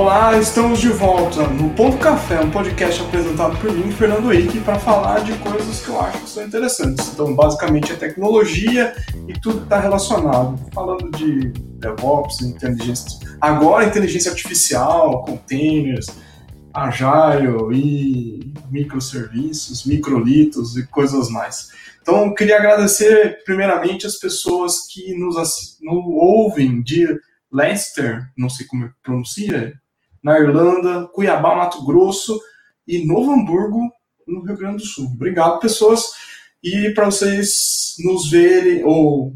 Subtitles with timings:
[0.00, 4.78] Olá, estamos de volta no Ponto Café, um podcast apresentado por mim, Fernando Henrique, para
[4.78, 7.12] falar de coisas que eu acho que são interessantes.
[7.12, 8.94] Então, basicamente, é tecnologia
[9.28, 10.58] e tudo que está relacionado.
[10.72, 13.18] Falando de DevOps, inteligência.
[13.38, 16.06] Agora, inteligência artificial, containers,
[16.72, 21.68] agile e microserviços, microlitos e coisas mais.
[22.00, 25.36] Então, queria agradecer primeiramente as pessoas que nos,
[25.82, 27.06] nos ouvem de
[27.52, 29.74] Leicester, não sei como pronuncia,
[30.22, 32.40] na Irlanda, Cuiabá, Mato Grosso
[32.86, 33.90] e Novo Hamburgo,
[34.26, 35.06] no Rio Grande do Sul.
[35.06, 36.10] Obrigado, pessoas.
[36.62, 39.34] E para vocês nos verem ou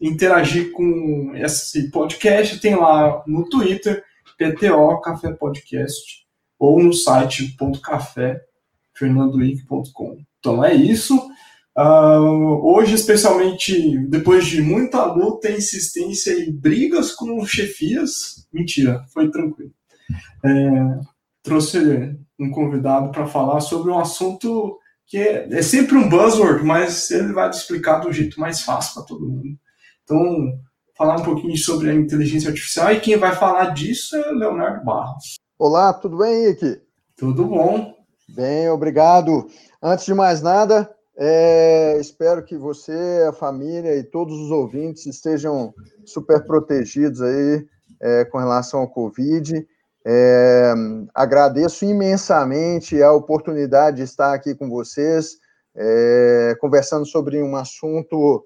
[0.00, 4.02] interagir com esse podcast, tem lá no Twitter,
[4.38, 6.24] PTO Café Podcast,
[6.58, 10.18] ou no site .café.fernandoic.com.
[10.38, 11.16] Então é isso.
[11.76, 19.72] Uh, hoje, especialmente depois de muita luta, insistência e brigas com chefias, mentira, foi tranquilo.
[20.44, 21.00] É,
[21.42, 27.10] trouxe um convidado para falar sobre um assunto que é, é, sempre um buzzword, mas
[27.10, 29.58] ele vai explicar do jeito mais fácil para todo mundo.
[30.02, 30.58] Então,
[30.96, 35.34] falar um pouquinho sobre a inteligência artificial e quem vai falar disso é Leonardo Barros.
[35.58, 36.80] Olá, tudo bem, Ike?
[37.16, 37.94] Tudo bom.
[38.28, 39.46] Bem, obrigado.
[39.82, 45.72] Antes de mais nada, é, espero que você, a família e todos os ouvintes estejam
[46.04, 47.66] super protegidos aí
[48.00, 49.66] é, com relação ao Covid.
[50.06, 50.74] É,
[51.14, 55.38] agradeço imensamente a oportunidade de estar aqui com vocês,
[55.74, 58.44] é, conversando sobre um assunto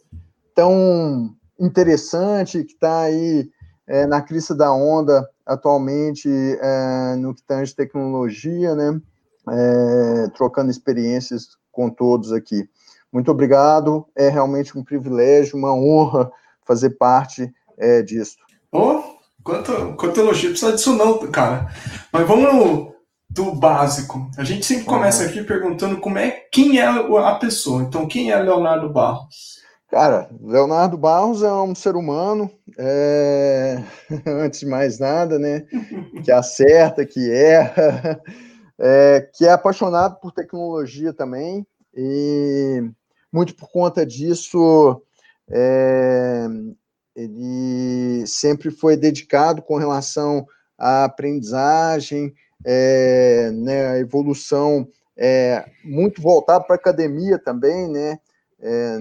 [0.54, 3.50] tão interessante que está aí
[3.86, 9.00] é, na crista da onda atualmente é, no que tange tecnologia, né?
[10.36, 12.68] trocando experiências com todos aqui.
[13.10, 16.30] Muito obrigado, é realmente um privilégio, uma honra
[16.66, 18.36] fazer parte é, disso.
[19.48, 21.72] Quanto, quanto elogio, precisa disso não, cara.
[22.12, 22.92] Mas vamos
[23.30, 24.30] do básico.
[24.36, 27.82] A gente sempre começa aqui perguntando como é, quem é a pessoa.
[27.82, 29.58] Então, quem é Leonardo Barros?
[29.90, 33.82] Cara, Leonardo Barros é um ser humano, é...
[34.26, 35.64] antes de mais nada, né?
[36.22, 38.20] Que acerta, que erra,
[38.78, 42.82] é, que é apaixonado por tecnologia também, e
[43.32, 45.00] muito por conta disso,
[45.50, 46.46] é,
[47.18, 50.46] ele sempre foi dedicado com relação
[50.78, 52.32] à aprendizagem,
[52.64, 54.86] é, né, a evolução
[55.16, 58.20] é, muito voltado para a academia também, né,
[58.60, 58.98] é,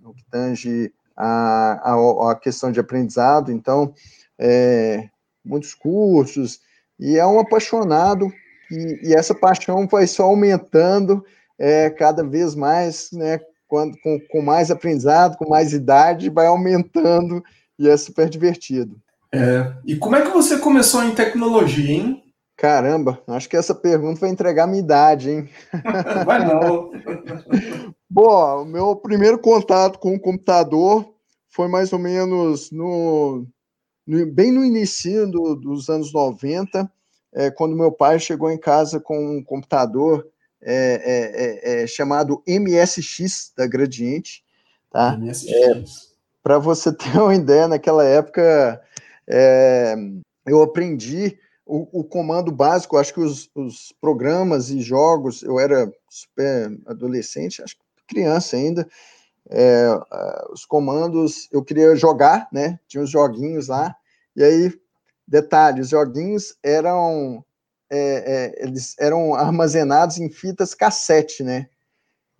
[0.00, 3.92] no que tange a, a, a, questão de aprendizado, então,
[4.38, 5.08] é,
[5.44, 6.60] muitos cursos,
[6.96, 8.32] e é um apaixonado
[8.70, 11.24] e, e, essa paixão vai só aumentando
[11.58, 17.44] é, cada vez mais, né, quando, com, com mais aprendizado, com mais idade, vai aumentando
[17.78, 18.96] e é super divertido.
[19.32, 22.22] É, e como é que você começou em tecnologia, hein?
[22.56, 25.48] Caramba, acho que essa pergunta vai entregar a minha idade, hein?
[26.26, 26.90] Vai não.
[28.10, 31.14] Bom, o meu primeiro contato com o computador
[31.48, 33.46] foi mais ou menos no,
[34.04, 36.90] no bem no início do, dos anos 90,
[37.32, 40.26] é, quando meu pai chegou em casa com um computador
[40.62, 44.44] é, é, é, é chamado MSX da Gradiente.
[44.90, 45.16] Tá?
[45.16, 45.46] MSX.
[45.50, 45.84] É,
[46.42, 48.80] Para você ter uma ideia, naquela época
[49.26, 49.94] é,
[50.46, 55.92] eu aprendi o, o, comando básico, acho que os, os, programas e jogos, eu era
[56.08, 58.88] super adolescente, acho que criança ainda,
[60.50, 62.80] os comandos, eu queria jogar, né?
[62.88, 63.94] Tinha os joguinhos lá,
[64.34, 64.72] e aí
[65.28, 67.44] Detalhe, os joguinhos eram
[67.90, 71.68] é, é, eles eram armazenados em fitas cassete, né?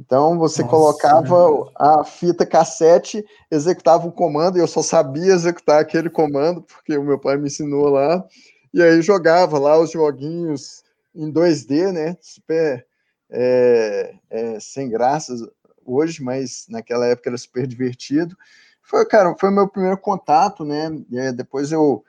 [0.00, 5.80] Então você Nossa, colocava a fita cassete, executava o comando, e eu só sabia executar
[5.80, 8.24] aquele comando, porque o meu pai me ensinou lá,
[8.72, 12.16] e aí jogava lá os joguinhos em 2D, né?
[12.20, 12.86] Super
[13.30, 15.40] é, é, sem graças
[15.84, 18.36] hoje, mas naquela época era super divertido.
[18.82, 20.90] Foi, cara, foi o meu primeiro contato, né?
[21.10, 22.04] E depois eu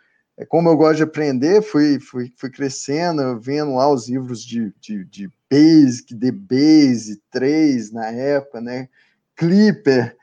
[0.45, 5.03] como eu gosto de aprender, fui, fui, fui crescendo, vendo lá os livros de, de,
[5.05, 8.87] de Basic, The Base 3 na época, né?
[9.35, 10.15] Clipper,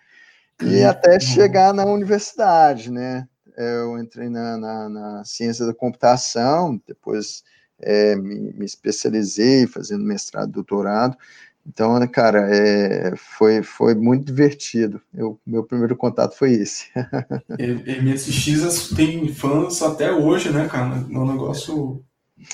[0.62, 3.28] e até chegar na universidade, né?
[3.56, 7.42] É, eu entrei na, na, na ciência da computação, depois
[7.78, 11.16] é, me, me, especializei fazendo mestrado, doutorado,
[11.66, 15.00] então, né, cara, é, foi, foi muito divertido.
[15.14, 16.86] Eu, meu primeiro contato foi esse.
[18.02, 21.04] MSX tem fãs até hoje, né, cara?
[21.10, 22.04] É um negócio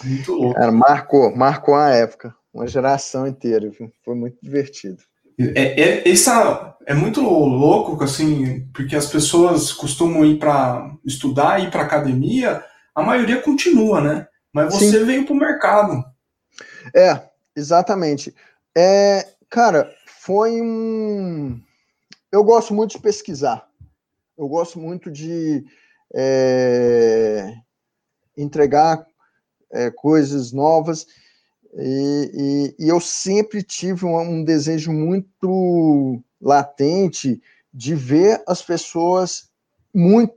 [0.04, 0.54] muito louco.
[0.54, 3.70] Cara, marcou, marcou a época, uma geração inteira.
[4.04, 4.98] Foi muito divertido.
[5.38, 11.70] É, é, essa, é muito louco, assim, porque as pessoas costumam ir para estudar, ir
[11.70, 12.62] para academia,
[12.94, 14.26] a maioria continua, né?
[14.52, 15.04] mas você Sim.
[15.04, 16.04] veio para o mercado.
[16.94, 17.20] É,
[17.56, 18.34] exatamente.
[18.76, 21.60] É, cara, foi um.
[22.30, 23.68] Eu gosto muito de pesquisar.
[24.36, 25.64] Eu gosto muito de
[26.14, 27.54] é,
[28.36, 29.06] entregar
[29.70, 31.06] é, coisas novas.
[31.74, 37.40] E, e, e, eu sempre tive um, um, desejo muito latente
[37.72, 39.48] de ver as pessoas,
[39.94, 40.34] muito,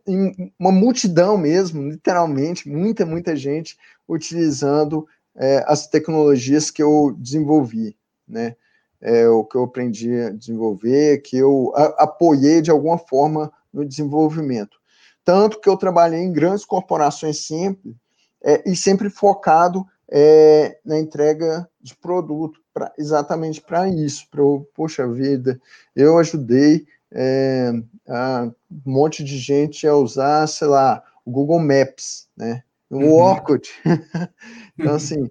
[0.57, 3.77] uma multidão mesmo, literalmente, muita, muita gente
[4.07, 5.05] utilizando
[5.35, 8.55] é, as tecnologias que eu desenvolvi, né?
[9.01, 13.85] É, o que eu aprendi a desenvolver, que eu a, apoiei de alguma forma no
[13.85, 14.77] desenvolvimento.
[15.23, 17.95] Tanto que eu trabalhei em grandes corporações sempre,
[18.43, 24.41] é, e sempre focado é, na entrega de produto, pra, exatamente para isso, para
[24.73, 25.59] poxa vida,
[25.95, 27.71] eu ajudei é,
[28.07, 28.51] a,
[28.85, 32.63] um monte de gente a usar, sei lá, o Google Maps, né?
[32.89, 33.13] O uhum.
[33.13, 33.69] Orkut.
[34.77, 35.29] então, assim,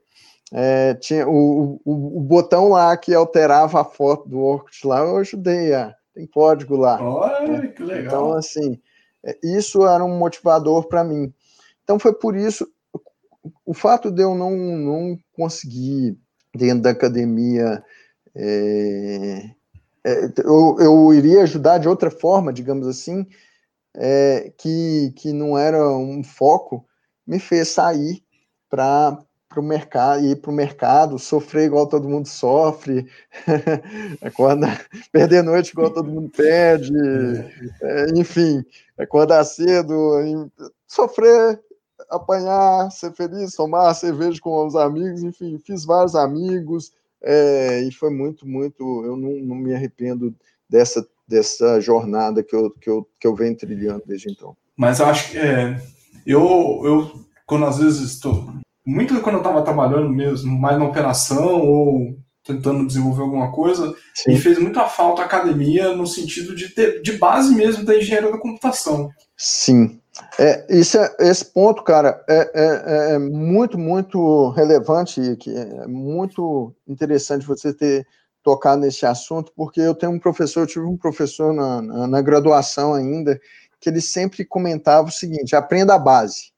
[0.56, 5.17] é, tinha o, o, o, botão lá que alterava a foto do Orkut lá, eu
[5.17, 5.93] ajudei a.
[6.15, 7.03] Tem código lá.
[7.03, 7.67] Olha, né?
[7.67, 8.05] que legal.
[8.06, 8.81] Então, assim,
[9.25, 11.35] é, isso era um motivador para mim.
[11.83, 12.71] Então, foi por isso
[13.65, 16.17] o fato de eu não, não conseguir,
[16.55, 17.83] dentro da academia,
[18.33, 19.50] é,
[20.05, 23.27] é, eu, eu iria ajudar de outra forma, digamos assim,
[23.93, 26.87] é, que, que não era um foco,
[27.27, 28.23] me fez sair
[28.71, 29.19] para
[29.61, 33.06] o mercado, ir para o mercado, sofrer igual todo mundo sofre,
[34.23, 36.93] acordar, perder noite igual todo mundo perde,
[37.83, 38.65] é, enfim,
[38.99, 39.95] acordar cedo,
[40.87, 41.61] sofrer
[42.11, 46.93] apanhar, ser feliz, tomar cerveja com os amigos, enfim, fiz vários amigos
[47.23, 48.83] é, e foi muito, muito.
[49.05, 50.35] Eu não, não, me arrependo
[50.69, 54.57] dessa, dessa jornada que eu, que, eu, que eu venho trilhando desde então.
[54.77, 55.81] Mas eu acho que é,
[56.27, 58.47] eu, eu, quando às vezes estou.
[58.87, 64.33] Muito quando eu estava trabalhando mesmo, mais na operação ou tentando desenvolver alguma coisa, Sim.
[64.33, 68.31] me fez muita falta a academia no sentido de ter de base mesmo da engenharia
[68.31, 69.11] da computação.
[69.37, 69.99] Sim,
[70.39, 76.75] é, isso é, esse ponto, cara, é, é, é, muito, muito relevante, que é muito
[76.87, 78.07] interessante você ter
[78.43, 82.23] tocado nesse assunto, porque eu tenho um professor, eu tive um professor na, na, na
[82.23, 83.41] graduação ainda,
[83.81, 86.53] que ele sempre comentava o seguinte: aprenda a base,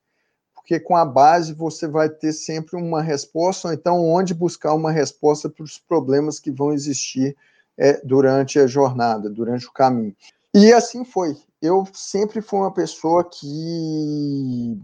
[0.67, 4.91] porque com a base você vai ter sempre uma resposta, ou então onde buscar uma
[4.91, 7.37] resposta para os problemas que vão existir
[7.79, 10.17] é, durante a jornada, durante o caminho.
[10.53, 14.77] E assim foi eu sempre fui uma pessoa que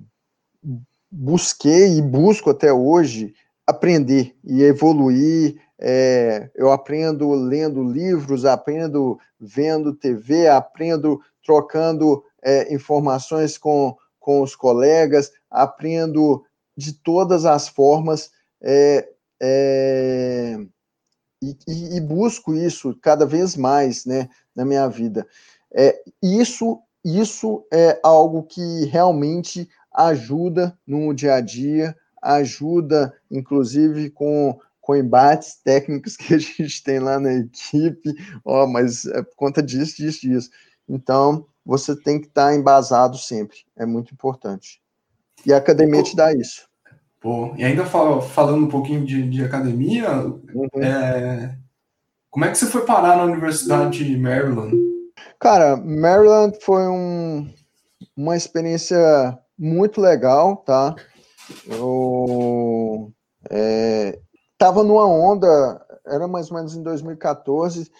[1.10, 3.34] busquei e busco até hoje
[3.66, 5.60] aprender e evoluir.
[5.78, 14.56] É, eu aprendo lendo livros, aprendo vendo TV, aprendo trocando é, informações com, com os
[14.56, 16.44] colegas, aprendo
[16.76, 18.30] de todas as formas
[18.62, 19.08] é,
[19.42, 20.56] é
[21.42, 25.26] e, e, busco isso cada vez mais né, na minha vida.
[25.74, 34.56] É, isso, isso é algo que realmente ajuda no dia a dia, ajuda, inclusive, com,
[34.80, 38.14] com embates técnicos que a gente tem lá na equipe,
[38.44, 40.50] ó, mas é por conta disso, disso, disso.
[40.88, 44.80] Então, você tem que estar embasado sempre, é muito importante.
[45.44, 46.68] E a academia te dá isso.
[47.20, 50.68] Pô, e ainda fal falando um pouquinho de, de academia, uhum.
[50.82, 51.56] é,
[52.30, 54.76] como é que você foi parar na Universidade de Maryland?
[55.38, 57.52] Cara, Maryland foi um,
[58.16, 60.96] uma experiência muito legal, tá?
[61.66, 63.12] Eu
[63.50, 64.18] é,
[64.58, 67.90] tava numa onda, era mais ou menos em 2014,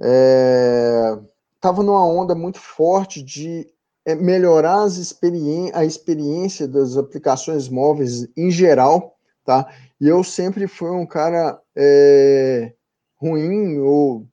[0.00, 1.18] é,
[1.60, 3.66] tava numa onda muito forte de
[4.04, 4.86] é, melhorar
[5.74, 9.70] a experiência das aplicações móveis em geral, tá?
[10.00, 12.72] E eu sempre fui um cara é,
[13.16, 14.26] ruim ou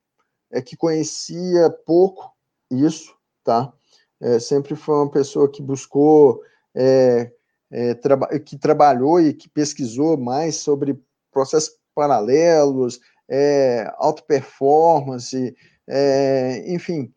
[0.51, 2.31] é, que conhecia pouco
[2.71, 3.73] isso, tá?
[4.21, 6.41] É, sempre foi uma pessoa que buscou,
[6.73, 7.31] é,
[8.01, 10.99] traba que trabalhou e que pesquisou mais sobre
[11.31, 15.55] processos paralelos, é, alta performance,
[16.65, 17.13] enfim,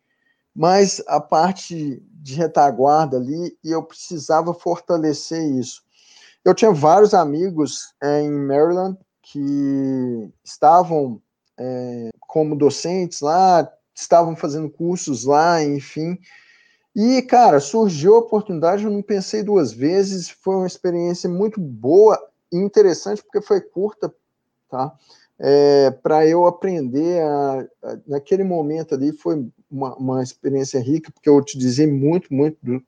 [0.54, 5.82] mas a parte de retaguarda ali, e eu precisava fortalecer isso.
[6.44, 11.20] Eu tinha vários amigos é, em Maryland que estavam
[11.58, 16.18] é, como docentes lá, estavam fazendo cursos lá, enfim.
[16.94, 22.18] E, cara, surgiu a oportunidade, eu não pensei duas vezes, foi uma experiência muito boa
[22.50, 24.12] e interessante, porque foi curta,
[24.68, 24.92] tá?
[25.38, 31.28] É, para eu aprender, a, a, naquele momento ali, foi uma, uma experiência rica, porque
[31.28, 32.82] eu utilizei muito, muito do,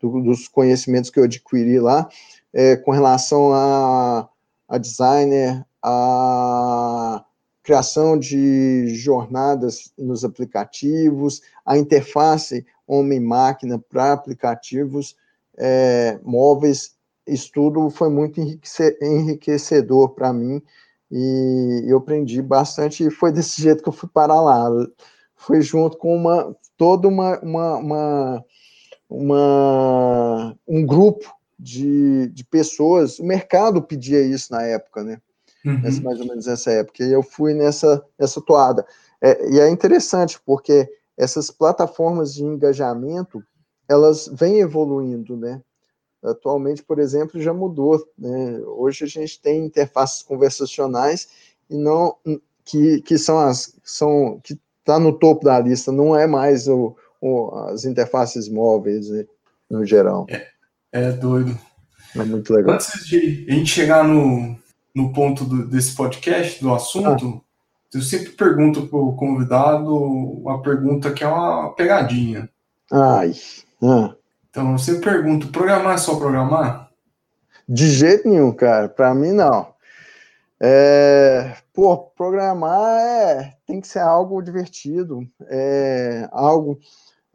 [0.00, 2.08] do, dos conhecimentos que eu adquiri lá,
[2.52, 4.28] é, com relação a,
[4.68, 7.24] a designer, a
[7.62, 15.14] criação de jornadas nos aplicativos, a interface homem-máquina para aplicativos
[15.58, 16.96] é, móveis,
[17.26, 20.62] isso tudo foi muito enriquecedor para mim
[21.10, 24.68] e eu aprendi bastante e foi desse jeito que eu fui parar lá.
[25.38, 28.44] Foi junto com uma toda uma, uma, uma,
[29.08, 35.20] uma um grupo de, de pessoas, o mercado pedia isso na época, né?
[35.64, 35.82] Uhum.
[35.84, 37.02] Essa, mais ou menos nessa época.
[37.02, 38.86] E eu fui nessa, nessa toada.
[39.20, 43.42] É, e é interessante, porque essas plataformas de engajamento,
[43.88, 45.60] elas vêm evoluindo, né?
[46.22, 48.04] Atualmente, por exemplo, já mudou.
[48.16, 48.60] Né?
[48.66, 51.28] Hoje a gente tem interfaces conversacionais
[51.68, 52.16] e não
[52.64, 55.92] que, que são as são que está no topo da lista.
[55.92, 59.26] Não é mais o, o as interfaces móveis né?
[59.70, 60.26] no geral.
[60.30, 60.48] É,
[60.92, 61.56] é doido.
[62.16, 62.74] É muito legal.
[62.74, 64.56] Antes de a gente chegar no,
[64.94, 67.96] no ponto do, desse podcast, do assunto, ah.
[67.96, 72.48] eu sempre pergunto para o convidado uma pergunta que é uma pegadinha.
[72.90, 73.32] Ai.
[73.82, 74.14] Ah.
[74.48, 76.88] Então, eu sempre pergunto, programar é só programar?
[77.68, 78.88] De jeito nenhum, cara.
[78.88, 79.68] Para mim, não.
[80.60, 86.80] É, pô, programar é, tem que ser algo divertido, é, algo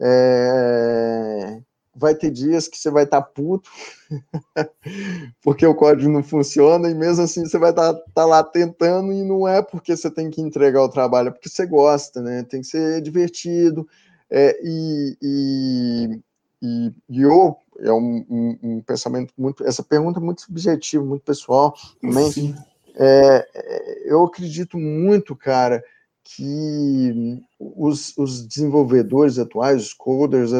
[0.00, 1.62] é,
[1.94, 3.70] vai ter dias que você vai estar tá puto,
[5.42, 9.12] porque o código não funciona, e mesmo assim você vai estar tá, tá lá tentando,
[9.12, 12.42] e não é porque você tem que entregar o trabalho, é porque você gosta, né?
[12.42, 13.88] Tem que ser divertido,
[14.28, 16.20] é, e, e,
[16.60, 21.22] e, e, eu, é um, um, um, pensamento muito, essa pergunta é muito subjetiva, muito
[21.22, 25.82] pessoal também, é, é, eu acredito muito, cara,
[26.22, 30.52] que os, os desenvolvedores atuais, os coders,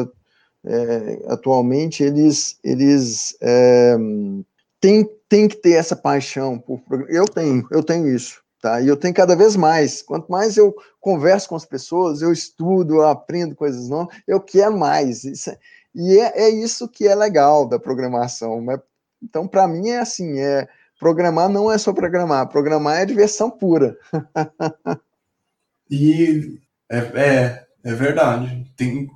[0.63, 3.95] é, atualmente, eles, eles é,
[4.79, 8.81] têm, têm que ter essa paixão por Eu tenho, eu tenho isso, tá?
[8.81, 10.01] E eu tenho cada vez mais.
[10.01, 14.77] Quanto mais eu converso com as pessoas, eu estudo, eu aprendo coisas novas, eu quero
[14.77, 15.23] mais.
[15.23, 15.57] Isso, é,
[15.93, 18.61] e é, é isso que é legal da programação.
[18.61, 18.79] Né?
[19.21, 20.67] Então, para mim, é assim: é,
[20.99, 23.97] programar não é só programar, programar é diversão pura.
[25.89, 26.59] e
[26.89, 28.65] é, é, é verdade.
[28.75, 29.09] Tem,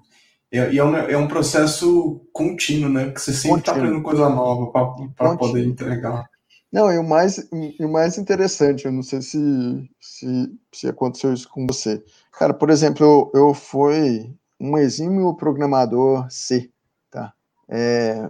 [0.52, 3.12] é, e é um, é um processo contínuo, né?
[3.12, 4.72] Que você sempre está aprendendo coisa nova
[5.16, 6.26] para poder entregar.
[6.72, 11.34] Não, e o mais, e o mais interessante, eu não sei se, se, se aconteceu
[11.34, 12.04] isso com você.
[12.32, 16.70] Cara, por exemplo, eu, eu fui um exímio programador C,
[17.10, 17.34] tá?
[17.68, 18.30] É,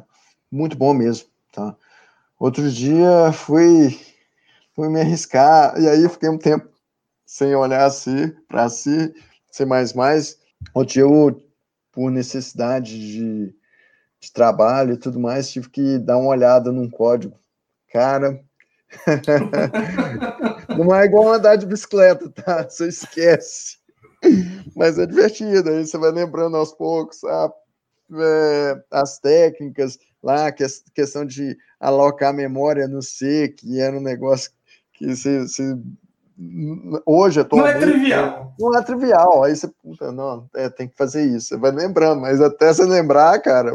[0.49, 1.75] muito bom mesmo, tá?
[2.39, 3.99] Outro dia fui,
[4.73, 6.69] fui me arriscar, e aí fiquei um tempo
[7.25, 9.13] sem olhar C para C,
[9.51, 9.65] C++.
[10.73, 11.43] Outro dia eu
[11.91, 13.53] por necessidade de,
[14.21, 17.37] de trabalho e tudo mais, tive que dar uma olhada num código.
[17.91, 18.41] Cara,
[20.77, 22.63] não é igual andar de bicicleta, tá?
[22.63, 23.79] Você esquece.
[24.77, 27.51] Mas é divertido, aí você vai lembrando aos poucos a,
[28.13, 34.51] é, as técnicas lá, que questão de alocar memória no C, que era um negócio
[34.93, 35.77] que você, você
[37.05, 38.53] hoje Não é trivial.
[38.59, 39.43] Não é trivial.
[39.43, 41.47] Aí você, puta, não, é, tem que fazer isso.
[41.47, 43.71] Você vai lembrando, mas até você lembrar, cara,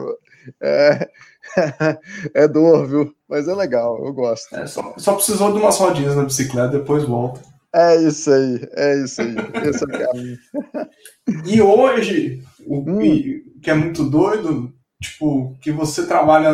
[0.60, 1.08] é,
[2.34, 3.14] é dor, viu?
[3.28, 4.54] Mas é legal, eu gosto.
[4.54, 7.40] É, só, só precisou de umas rodinhas na bicicleta, depois volta.
[7.74, 9.34] É isso aí, é isso aí.
[9.68, 10.38] Esse é o caminho.
[11.44, 13.42] e hoje, o hum.
[13.64, 14.70] Que é muito doido,
[15.02, 16.52] tipo, que você trabalha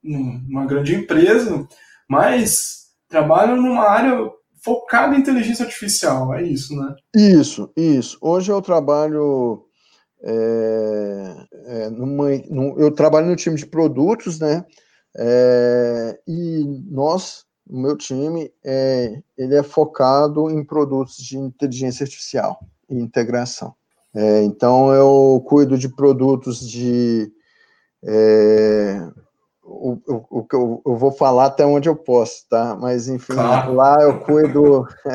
[0.00, 1.66] numa grande empresa,
[2.08, 4.30] mas trabalha numa área
[4.64, 6.94] focado em inteligência artificial, é isso, né?
[7.14, 8.16] Isso, isso.
[8.20, 9.64] Hoje eu trabalho
[10.22, 14.64] é, é, numa, num, eu trabalho no time de produtos, né?
[15.16, 22.60] É, e nós, o meu time, é, ele é focado em produtos de inteligência artificial
[22.88, 23.74] e integração.
[24.14, 27.32] É, então eu cuido de produtos de
[28.04, 29.08] é,
[29.62, 29.98] o,
[30.30, 32.76] o, que eu, eu, vou falar até onde eu posso, tá?
[32.76, 33.74] Mas, enfim, claro.
[33.74, 34.86] lá eu cuido,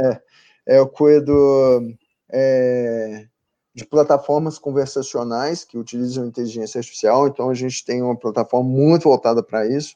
[0.66, 1.94] é, eu cuido
[2.30, 3.26] é,
[3.76, 9.44] de plataformas conversacionais que utilizam inteligência artificial, então a gente tem uma plataforma muito voltada
[9.44, 9.96] para isso.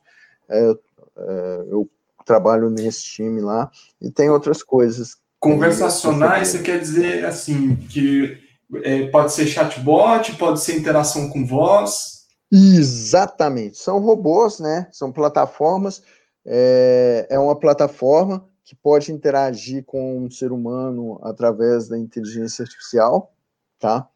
[0.50, 0.72] É,
[1.18, 1.90] é, eu
[2.26, 5.16] trabalho nesse time lá, e tem outras coisas.
[5.40, 8.38] Conversacionais, você quer dizer assim, que
[8.84, 13.78] é, pode ser chatbot, pode ser interação com voz, Exatamente.
[13.78, 14.88] São robôs, né?
[14.92, 16.04] São plataformas.
[16.46, 23.34] É, é uma plataforma que pode interagir com um ser humano através da inteligência artificial,
[23.80, 24.08] tá?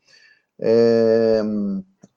[0.60, 1.42] É,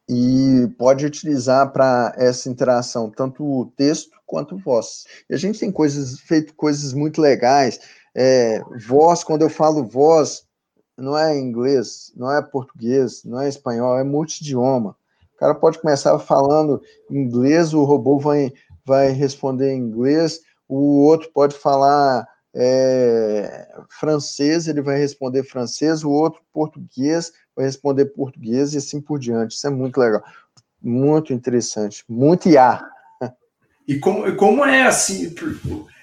[0.09, 5.05] e pode utilizar para essa interação tanto texto quanto voz.
[5.31, 7.79] E a gente tem coisas feito coisas muito legais.
[8.15, 10.48] É, voz, quando eu falo voz,
[10.99, 14.97] não é inglês, não é português, não é espanhol, é multidioma.
[15.35, 18.53] O cara pode começar falando inglês, o robô vai,
[18.85, 26.11] vai responder em inglês, o outro pode falar é, francês, ele vai responder francês, o
[26.11, 29.55] outro português vai responder português e assim por diante.
[29.55, 30.23] Isso é muito legal,
[30.83, 32.85] muito interessante, muito IA.
[33.87, 35.33] E como, como é assim?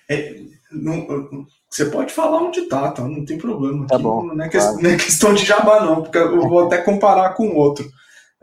[0.10, 0.42] É,
[0.76, 3.04] não, você pode falar onde tá, tá?
[3.04, 3.88] Não tem problema.
[3.88, 4.82] Tá bom, não, é que, claro.
[4.82, 7.90] não, é questão de jabá, não, porque eu vou até comparar com o outro.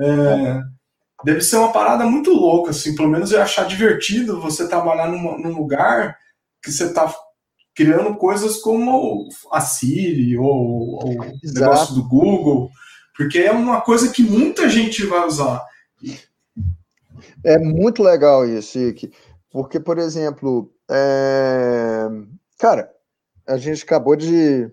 [0.00, 0.60] É,
[1.24, 5.38] deve ser uma parada muito louca, assim, pelo menos eu achar divertido você trabalhar num,
[5.38, 6.16] num lugar
[6.62, 7.12] que você tá
[7.74, 12.70] criando coisas como a Siri ou, ou o negócio do Google,
[13.16, 15.62] porque é uma coisa que muita gente vai usar.
[17.44, 19.10] É muito legal isso, Ike,
[19.52, 22.08] porque, por exemplo, é...
[22.58, 22.90] cara,
[23.46, 24.70] a gente acabou de.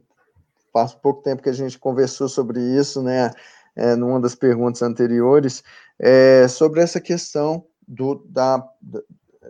[0.72, 3.32] Faz pouco tempo que a gente conversou sobre isso, né?
[3.76, 5.64] É, numa das perguntas anteriores,
[5.98, 8.64] é, sobre essa questão do, da,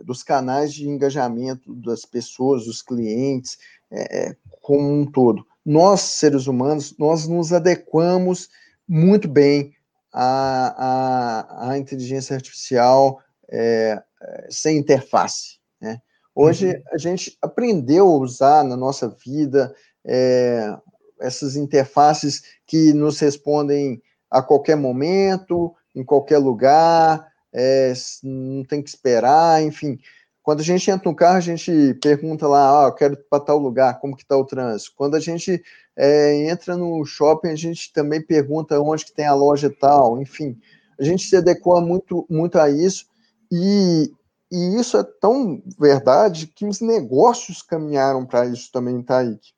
[0.04, 3.58] dos canais de engajamento das pessoas, dos clientes,
[3.90, 5.44] é, é, como um todo.
[5.64, 8.48] Nós, seres humanos, nós nos adequamos
[8.86, 9.74] muito bem
[10.12, 13.20] à, à, à inteligência artificial
[13.50, 15.58] é, é sem interface.
[15.80, 16.00] Né?
[16.34, 16.82] Hoje, uhum.
[16.92, 20.76] a gente aprendeu a usar na nossa vida é,
[21.20, 27.92] essas interfaces que nos respondem a qualquer momento, em qualquer lugar, é,
[28.22, 29.98] não tem que esperar, enfim.
[30.42, 33.58] Quando a gente entra no carro, a gente pergunta lá, ah, eu quero para tal
[33.58, 34.92] lugar, como que está o trânsito.
[34.96, 35.62] Quando a gente
[35.96, 40.58] é, entra no shopping, a gente também pergunta onde que tem a loja tal, enfim.
[40.98, 43.06] A gente se adequa muito, muito a isso,
[43.50, 44.12] e,
[44.50, 49.52] e isso é tão verdade que os negócios caminharam para isso também, Taíque.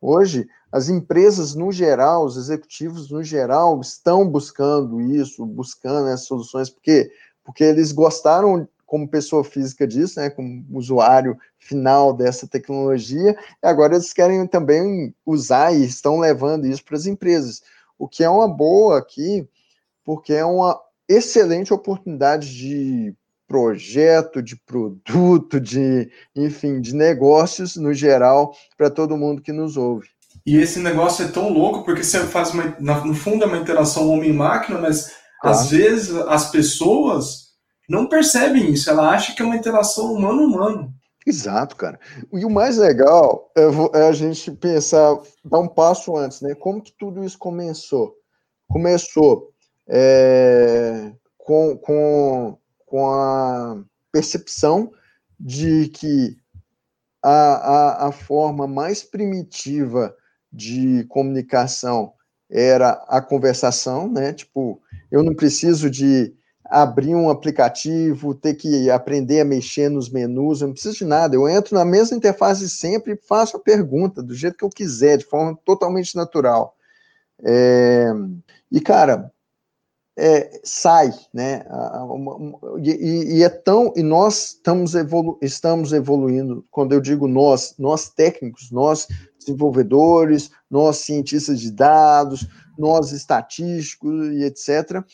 [0.00, 6.70] Hoje, as empresas, no geral, os executivos, no geral, estão buscando isso, buscando essas soluções,
[6.70, 7.10] porque,
[7.42, 13.94] porque eles gostaram, como pessoa física disso, né, como usuário final dessa tecnologia, e agora
[13.94, 17.62] eles querem também usar e estão levando isso para as empresas,
[17.98, 19.48] o que é uma boa aqui,
[20.04, 23.14] porque é uma excelente oportunidade de
[23.46, 30.08] projeto, de produto, de, enfim, de negócios no geral para todo mundo que nos ouve.
[30.44, 34.08] E esse negócio é tão louco porque você faz uma, no fundo é uma interação
[34.10, 37.48] homem-máquina, mas às vezes as pessoas
[37.88, 40.92] não percebem isso, ela acha que é uma interação humano-humano.
[41.26, 41.98] Exato, cara.
[42.32, 43.62] E o mais legal é,
[43.98, 46.54] é, a gente pensar, dar um passo antes, né?
[46.54, 48.14] Como que tudo isso começou?
[48.66, 49.50] Começou
[49.88, 54.92] é, com, com, com a percepção
[55.40, 56.36] de que
[57.22, 60.14] a, a, a forma mais primitiva
[60.52, 62.12] de comunicação
[62.50, 64.32] era a conversação, né?
[64.32, 70.60] Tipo, eu não preciso de abrir um aplicativo, ter que aprender a mexer nos menus,
[70.60, 71.34] eu não preciso de nada.
[71.34, 75.16] Eu entro na mesma interface sempre e faço a pergunta do jeito que eu quiser,
[75.16, 76.76] de forma totalmente natural.
[77.42, 78.10] É...
[78.70, 79.32] E, cara,
[80.20, 81.64] é, sai, né?
[82.82, 86.66] E, e, é tão e nós estamos, evolu estamos evoluindo.
[86.72, 89.06] Quando eu digo nós, nós técnicos, nós
[89.38, 95.04] desenvolvedores, nós cientistas de dados, nós estatísticos e etc.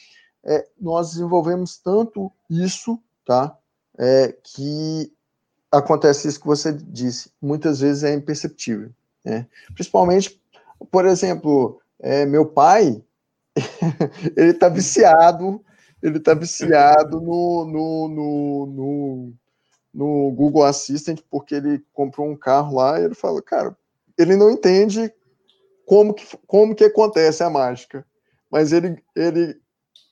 [0.43, 3.55] É, nós desenvolvemos tanto isso, tá?
[3.99, 5.13] É, que
[5.71, 7.31] acontece isso que você disse.
[7.43, 8.91] Muitas vezes é imperceptível,
[9.23, 9.47] né?
[9.75, 10.41] Principalmente,
[10.91, 13.03] por exemplo, é, meu pai
[14.37, 15.65] ele está viciado,
[16.03, 19.33] ele está viciado no, no, no, no,
[19.93, 23.77] no Google Assistant, porque ele comprou um carro lá e ele fala, cara,
[24.19, 25.13] ele não entende
[25.87, 28.07] como que, como que acontece a mágica,
[28.51, 29.57] mas ele, ele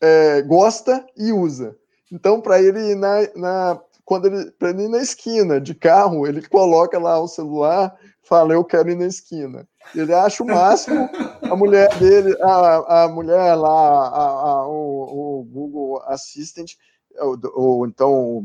[0.01, 1.77] é, gosta e usa.
[2.11, 6.47] Então, para ele ir na, na quando ele, ele ir na esquina de carro, ele
[6.47, 9.67] coloca lá o celular, fala, eu quero ir na esquina.
[9.95, 11.09] Ele acha o máximo,
[11.43, 16.73] a mulher dele, a, a mulher lá, a, a, o, o, Google Assistant,
[17.19, 18.45] ou, ou então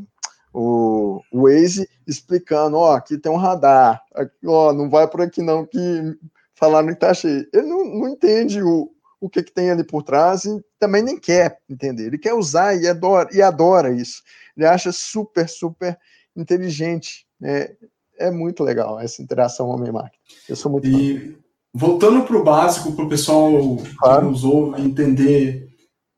[0.54, 4.02] o, o Waze, explicando, ó, aqui tem um radar,
[4.46, 6.18] ó, não vai por aqui não, que
[6.56, 7.48] falaram que tá cheio.
[7.54, 11.20] Ele não, não entende o, o que, que tem ali por trás e também nem
[11.20, 12.08] quer entender.
[12.08, 14.24] Ele quer usar e adora, e adora isso.
[14.56, 15.98] Ele acha super, super
[16.36, 17.28] inteligente.
[17.40, 17.76] Né?
[18.17, 20.21] É muito legal essa interação homem-máquina.
[20.47, 21.39] Eu sou muito E fã.
[21.73, 24.21] voltando para o básico, para o pessoal claro.
[24.21, 25.67] que nos ouve entender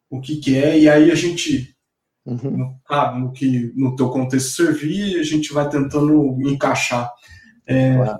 [0.09, 1.75] o que, que é, e aí a gente,
[2.25, 2.57] uhum.
[2.57, 7.11] no, ah, no, que no teu contexto servir, a gente vai tentando encaixar.
[7.65, 8.19] É, claro.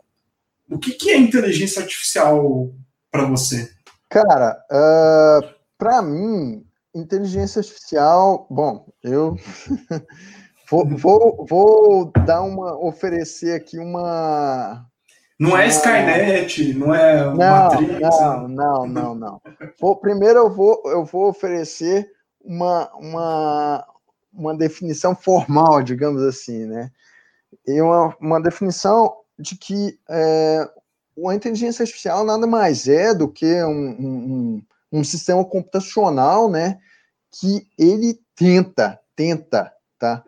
[0.69, 2.71] O que, que é inteligência artificial
[3.11, 3.71] para você?
[4.07, 6.63] Cara, uh, ah, para mim,
[6.93, 9.35] inteligência artificial, bom, eu
[10.69, 14.85] vou, vou, vou dar uma, oferecer aqui uma.
[15.39, 17.99] Não é Skynet, não é não, Matrix.
[17.99, 19.41] Não, não, não, não.
[19.79, 23.87] Vou, primeiro eu vou, eu vou oferecer uma, uma,
[24.33, 26.91] uma definição formal, digamos assim, né?
[27.65, 30.69] E uma, uma definição de que é,
[31.27, 36.79] a inteligência artificial nada mais é do que um, um, um sistema computacional, né?
[37.31, 40.23] Que ele tenta, tenta, tá?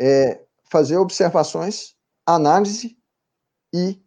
[0.00, 2.96] É, fazer observações, análise
[3.74, 4.00] e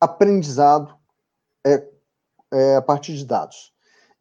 [0.00, 0.98] aprendizado
[1.64, 1.86] é,
[2.52, 3.72] é, a partir de dados.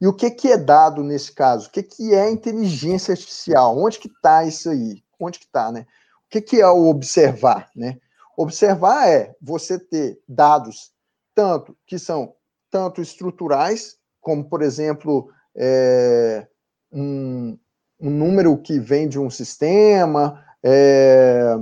[0.01, 1.67] E o que, que é dado nesse caso?
[1.67, 3.77] O que, que é inteligência artificial?
[3.77, 5.03] Onde que está isso aí?
[5.19, 5.85] Onde que está, né?
[6.25, 7.97] O que, que é o observar, né?
[8.37, 10.91] Observar é você ter dados
[11.35, 12.33] tanto que são
[12.69, 16.47] tanto estruturais, como por exemplo é,
[16.91, 17.57] um,
[17.99, 21.55] um, número que vem de um sistema, é,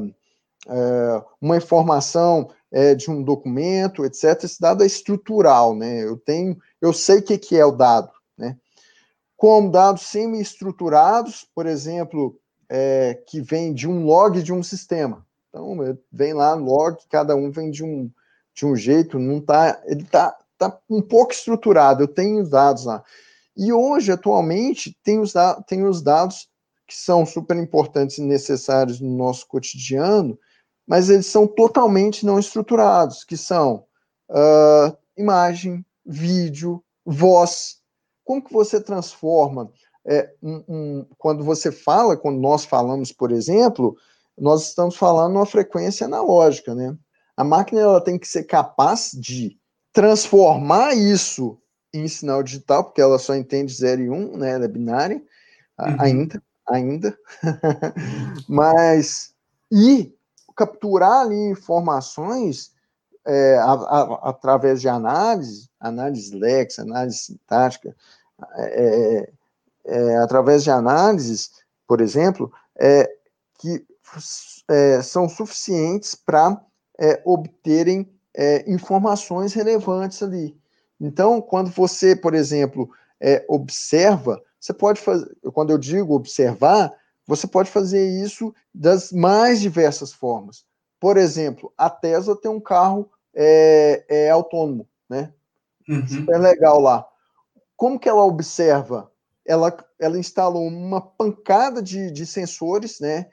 [0.68, 4.44] é, uma informação é, de um documento, etc.
[4.44, 6.04] Esse dado é estrutural, né?
[6.04, 8.58] Eu tenho, eu sei o que, que é o dado, né?
[9.36, 12.38] Como dados semi-estruturados, por exemplo,
[12.70, 15.26] é, que vem de um log de um sistema.
[15.50, 18.12] Então, vem lá log, cada um vem de um,
[18.54, 22.86] de um jeito, não tá, ele tá, tá um pouco estruturado, eu tenho os dados
[22.86, 23.04] lá.
[23.56, 25.34] E hoje, atualmente, tem os,
[25.68, 26.50] tem os dados
[26.88, 30.40] que são super importantes e necessários no nosso cotidiano,
[30.88, 33.86] mas eles são totalmente não estruturados, que são
[34.30, 37.80] uh, imagem, vídeo, voz.
[38.24, 39.70] Como que você transforma?
[40.06, 43.98] É, um, um, quando você fala, quando nós falamos, por exemplo,
[44.38, 46.98] nós estamos falando uma frequência analógica, né?
[47.36, 49.58] A máquina ela tem que ser capaz de
[49.92, 51.58] transformar isso
[51.94, 54.52] em sinal digital, porque ela só entende 0 e 1, um, né?
[54.52, 55.22] Ela é binária,
[55.80, 55.96] uhum.
[56.00, 57.18] ainda, ainda.
[58.48, 59.34] Mas,
[59.72, 60.14] e
[60.56, 62.72] capturar ali informações
[63.28, 67.96] é, a, a, através de análise, análise lex, análise sintática,
[68.56, 69.30] é,
[69.86, 71.52] é, é através de análises,
[71.86, 73.10] por exemplo, é,
[73.60, 73.86] que
[74.70, 76.60] é, são suficientes para
[77.26, 78.12] obterem
[78.66, 80.58] informações relevantes ali.
[81.00, 82.90] Então, quando você, por exemplo,
[83.48, 86.94] observa, você pode fazer, quando eu digo observar,
[87.26, 90.66] você pode fazer isso das mais diversas formas.
[91.00, 95.34] Por exemplo, a Tesla tem um carro é, é autônomo, né?
[95.88, 96.08] Uhum.
[96.08, 97.08] Super legal lá.
[97.76, 99.12] Como que ela observa?
[99.46, 103.28] Ela, ela instalou uma pancada de, de sensores, né?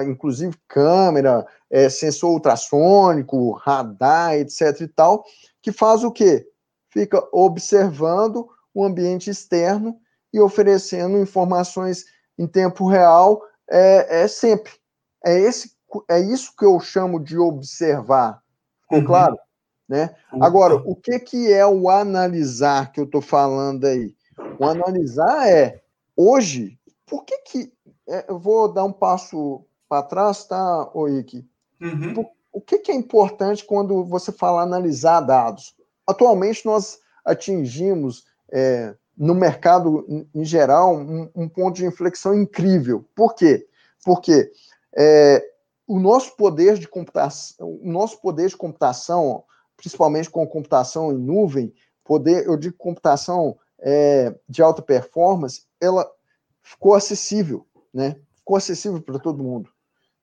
[0.00, 4.80] inclusive câmera, é, sensor ultrassônico, radar, etc.
[4.80, 5.24] e tal,
[5.60, 6.48] que faz o quê?
[6.90, 9.98] Fica observando o ambiente externo
[10.32, 12.04] e oferecendo informações
[12.38, 14.72] em tempo real é, é sempre.
[15.24, 15.72] É, esse,
[16.08, 18.42] é isso que eu chamo de observar.
[18.82, 19.04] Ficou uhum.
[19.04, 19.38] claro?
[19.88, 20.14] Né?
[20.40, 24.14] Agora, o que, que é o analisar que eu estou falando aí?
[24.58, 25.82] O analisar é,
[26.16, 27.72] hoje, por que que.
[28.08, 31.46] É, eu vou dar um passo para trás, tá, Oik?
[31.80, 32.24] Uhum.
[32.52, 35.74] O que, que é importante quando você fala analisar dados?
[36.06, 43.04] Atualmente, nós atingimos, é, no mercado em geral, um, um, ponto de inflexão incrível.
[43.14, 43.66] Por quê?
[44.04, 44.50] Porque
[44.96, 45.44] é,
[45.86, 49.44] o nosso poder de computação, o nosso poder de computação,
[49.76, 51.72] principalmente com computação em nuvem,
[52.04, 56.10] poder, eu digo computação é, de alta performance, ela
[56.62, 58.16] ficou acessível, né?
[58.36, 59.68] Ficou acessível para todo mundo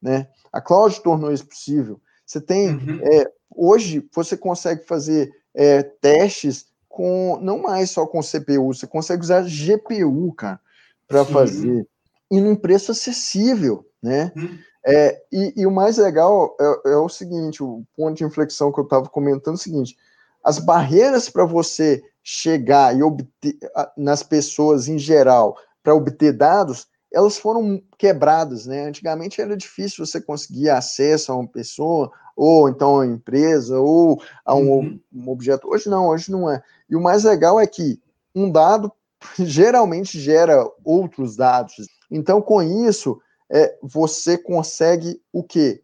[0.02, 0.28] né?
[0.52, 2.02] A cloud tornou isso possível.
[2.26, 3.00] Você tem uhum.
[3.04, 6.68] é, hoje você consegue fazer é, testes
[7.00, 10.60] com não mais só com CPU, você consegue usar GPU, cara,
[11.08, 11.88] para fazer
[12.30, 14.34] e num preço acessível, né?
[14.36, 14.60] Uhum.
[14.86, 18.82] É, e, e, o mais legal é, é, o seguinte, o ponto de inflexão que
[18.82, 19.96] eu estava comentando é o seguinte:
[20.44, 23.58] as barreiras para você chegar e obter
[23.96, 28.86] nas pessoas em geral para obter dados elas foram quebradas, né?
[28.86, 34.56] Antigamente era difícil você conseguir acesso a uma pessoa, ou então a empresa, ou a
[34.56, 35.00] um, uhum.
[35.14, 35.68] um, objeto.
[35.68, 36.64] Hoje não, hoje não é.
[36.90, 38.00] E o mais legal é que
[38.34, 38.90] um dado
[39.38, 41.76] geralmente gera outros dados.
[42.10, 43.20] Então, com isso,
[43.52, 45.84] é, você consegue o quê?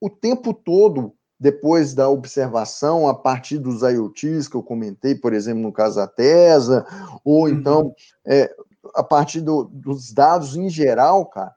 [0.00, 5.62] O tempo todo, depois da observação, a partir dos IoTs que eu comentei, por exemplo,
[5.62, 6.84] no caso da TESA,
[7.24, 7.48] ou uhum.
[7.48, 7.94] então
[8.26, 8.52] é,
[8.92, 11.54] a partir do, dos dados em geral, cara,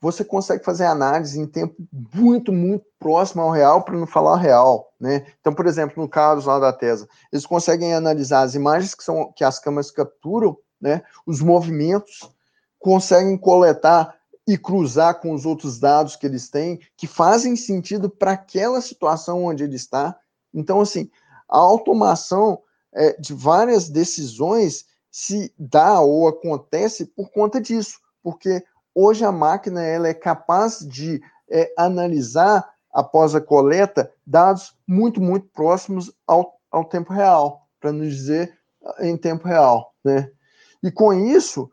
[0.00, 1.74] você consegue fazer análise em tempo
[2.14, 5.26] muito, muito próximo ao real, para não falar real, né?
[5.40, 9.32] Então, por exemplo, no caso lá da Tesla, eles conseguem analisar as imagens que, são,
[9.32, 11.02] que as câmeras capturam, né?
[11.26, 12.28] Os movimentos,
[12.78, 14.14] conseguem coletar
[14.46, 19.44] e cruzar com os outros dados que eles têm, que fazem sentido para aquela situação
[19.44, 20.16] onde ele está.
[20.54, 21.10] Então, assim,
[21.48, 22.62] a automação
[22.94, 28.62] é, de várias decisões se dá ou acontece por conta disso, porque
[28.96, 35.46] hoje a máquina ela é capaz de é, analisar após a coleta dados muito, muito
[35.48, 38.58] próximos ao, ao tempo real, para não dizer
[39.00, 40.30] em tempo real, né?
[40.82, 41.70] E com isso,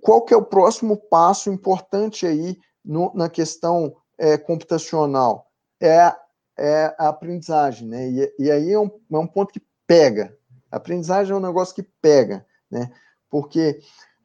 [0.00, 5.50] qual que é o próximo passo importante aí no, na questão é, computacional?
[5.80, 6.14] É,
[6.58, 8.08] é a aprendizagem, né?
[8.08, 10.34] E, e aí é um, é um ponto que pega.
[10.70, 12.90] A aprendizagem é um negócio que pega, né?
[13.28, 13.78] Porque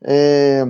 [0.03, 0.63] é,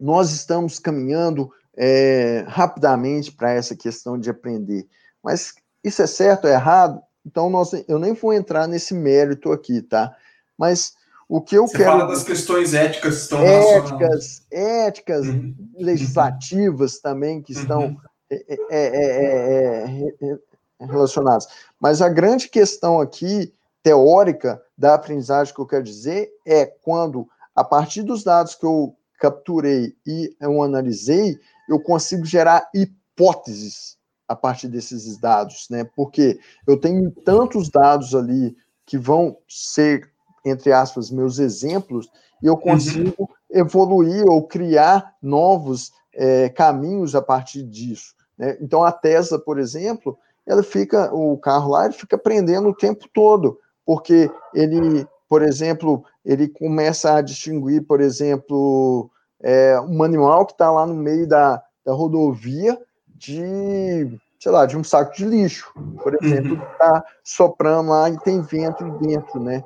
[0.00, 4.86] nós estamos caminhando é, rapidamente para essa questão de aprender.
[5.22, 7.00] Mas isso é certo ou é errado?
[7.24, 10.14] Então, nós, eu nem vou entrar nesse mérito aqui, tá?
[10.56, 10.94] Mas
[11.28, 11.90] o que eu Você quero.
[11.90, 15.54] fala das questões éticas que estão éticas, éticas uhum.
[15.76, 17.96] legislativas também que estão uhum.
[18.30, 19.84] é, é,
[20.22, 21.46] é, relacionadas.
[21.78, 27.62] Mas a grande questão aqui, teórica, da aprendizagem que eu quero dizer é quando, a
[27.62, 34.68] partir dos dados que eu capturei e eu analisei, eu consigo gerar hipóteses a partir
[34.68, 35.84] desses dados, né?
[35.96, 40.10] Porque eu tenho tantos dados ali que vão ser
[40.44, 42.10] entre aspas, meus exemplos,
[42.42, 42.60] e eu uhum.
[42.60, 43.26] consigo uhum.
[43.50, 48.14] evoluir ou criar novos é, caminhos a partir disso.
[48.36, 48.56] Né?
[48.60, 53.06] Então, a Tesla, por exemplo, ela fica, o carro lá, ele fica aprendendo o tempo
[53.12, 59.10] todo, porque ele, por exemplo, ele começa a distinguir, por exemplo,
[59.40, 64.76] é, um animal que está lá no meio da, da rodovia de, sei lá, de
[64.76, 66.60] um saco de lixo, por exemplo, uhum.
[66.60, 69.62] que está soprando lá e tem vento dentro, né?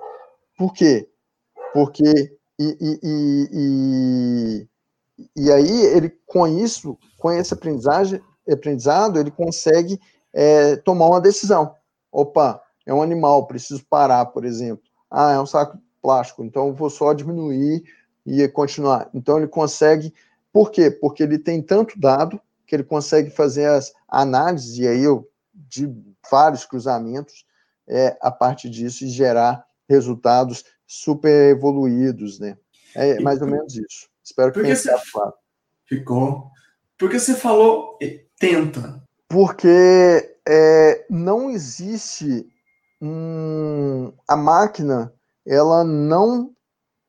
[0.59, 1.09] Por quê?
[1.73, 4.69] Porque e, e, e,
[5.37, 8.21] e, aí ele com isso, com esse aprendizagem,
[8.51, 9.99] aprendizado, ele consegue
[10.33, 11.75] é, tomar uma decisão.
[12.11, 14.85] Opa, é um animal, preciso parar, por exemplo.
[15.13, 17.85] Ah, é um saco plástico, então vou só diminuir
[18.25, 19.11] e continuar.
[19.13, 20.13] Então ele consegue,
[20.53, 20.91] por quê?
[20.91, 25.95] Porque ele tem tanto dado que ele consegue fazer as análises, e aí eu, de
[26.31, 27.45] vários cruzamentos,
[27.87, 32.57] é, a partir disso e gerar resultados super evoluídos, né?
[32.95, 34.09] É mais ou menos isso.
[34.25, 35.35] Espero que tenha ficado claro.
[35.85, 36.51] Ficou.
[36.97, 37.99] Porque você falou
[38.39, 39.03] tenta.
[39.29, 42.47] Porque é, não existe
[43.03, 45.13] um, a máquina,
[45.45, 46.55] ela não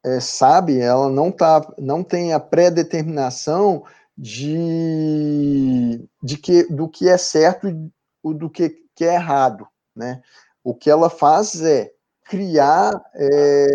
[0.03, 3.85] é, sabe, ela não tá, não tem a pré-determinação
[4.17, 10.21] de, de que do que é certo e do que, que é errado, né?
[10.63, 11.91] O que ela faz é
[12.23, 13.67] criar é,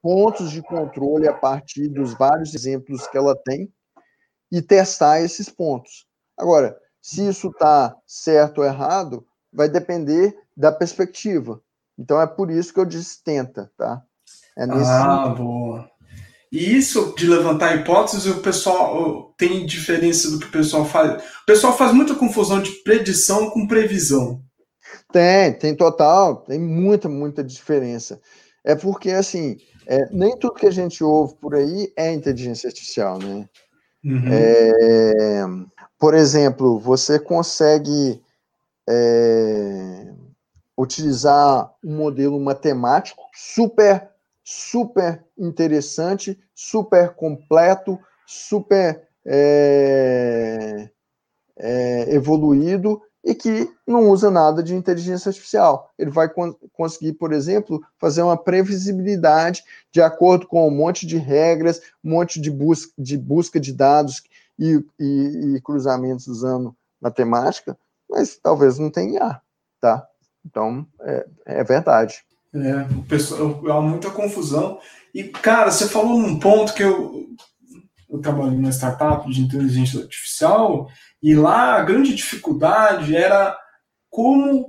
[0.00, 3.70] pontos de controle a partir dos vários exemplos que ela tem
[4.50, 6.06] e testar esses pontos.
[6.38, 11.60] Agora, se isso está certo ou errado, vai depender da perspectiva.
[11.98, 14.02] Então é por isso que eu disse tenta, tá?
[14.56, 15.44] É nesse ah, sentido.
[15.44, 15.90] boa.
[16.50, 21.22] E isso de levantar hipóteses, o pessoal tem diferença do que o pessoal faz.
[21.22, 24.40] O pessoal faz muita confusão de predição com previsão.
[25.12, 28.20] Tem, tem total, tem muita, muita diferença.
[28.64, 33.18] É porque, assim, é, nem tudo que a gente ouve por aí é inteligência artificial,
[33.18, 33.48] né?
[34.04, 34.28] Uhum.
[34.30, 35.44] É,
[35.98, 38.20] por exemplo, você consegue
[38.88, 40.12] é,
[40.76, 44.10] utilizar um modelo matemático super,
[44.44, 50.90] super interessante, super completo, super é,
[51.58, 55.92] é, evoluído e que não usa nada de inteligência artificial.
[55.98, 61.16] Ele vai con conseguir, por exemplo, fazer uma previsibilidade de acordo com um monte de
[61.16, 64.22] regras, um monte de, bus de busca de dados
[64.58, 67.76] e, e, e, cruzamentos usando matemática,
[68.08, 69.40] mas talvez não tenha
[69.80, 70.06] tá?
[70.46, 72.14] Então, é, é verdade.
[72.54, 74.78] É, pessoal, há muita confusão.
[75.12, 77.26] E, cara, você falou num ponto que eu,
[78.08, 80.88] eu trabalho numa startup de inteligência artificial
[81.22, 83.56] e lá a grande dificuldade era
[84.08, 84.68] como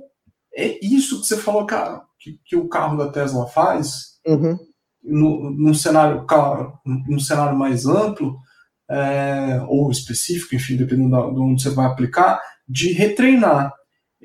[0.54, 4.58] é isso que você falou cara, que, que o carro da Tesla faz, uhum.
[5.02, 6.26] no, num, cenário,
[6.84, 8.36] num cenário mais amplo,
[8.90, 13.72] é, ou específico, enfim, dependendo de onde você vai aplicar, de retreinar.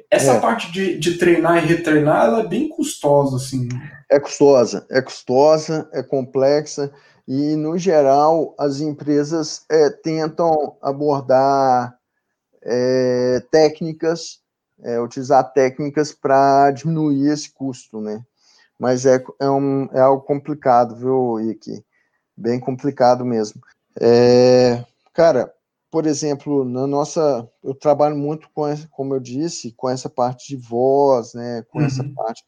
[0.10, 0.40] Essa é.
[0.40, 3.68] parte de, de treinar e retreinar, ela é bem custosa, assim.
[4.10, 6.92] É custosa, é custosa, é complexa,
[7.28, 11.98] e, no geral, as empresas é, tentam abordar
[12.62, 14.40] é, técnicas,
[14.84, 18.22] é, utilizar técnicas para diminuir esse custo, né?
[18.78, 21.84] Mas é, é, um, é algo complicado, viu, Ike?
[22.36, 23.62] Bem complicado mesmo.
[24.00, 25.54] É, cara,
[25.94, 30.56] por exemplo, na nossa, eu trabalho muito com, como eu disse, com essa parte de
[30.56, 31.86] voz, né, com uhum.
[31.86, 32.44] essa parte,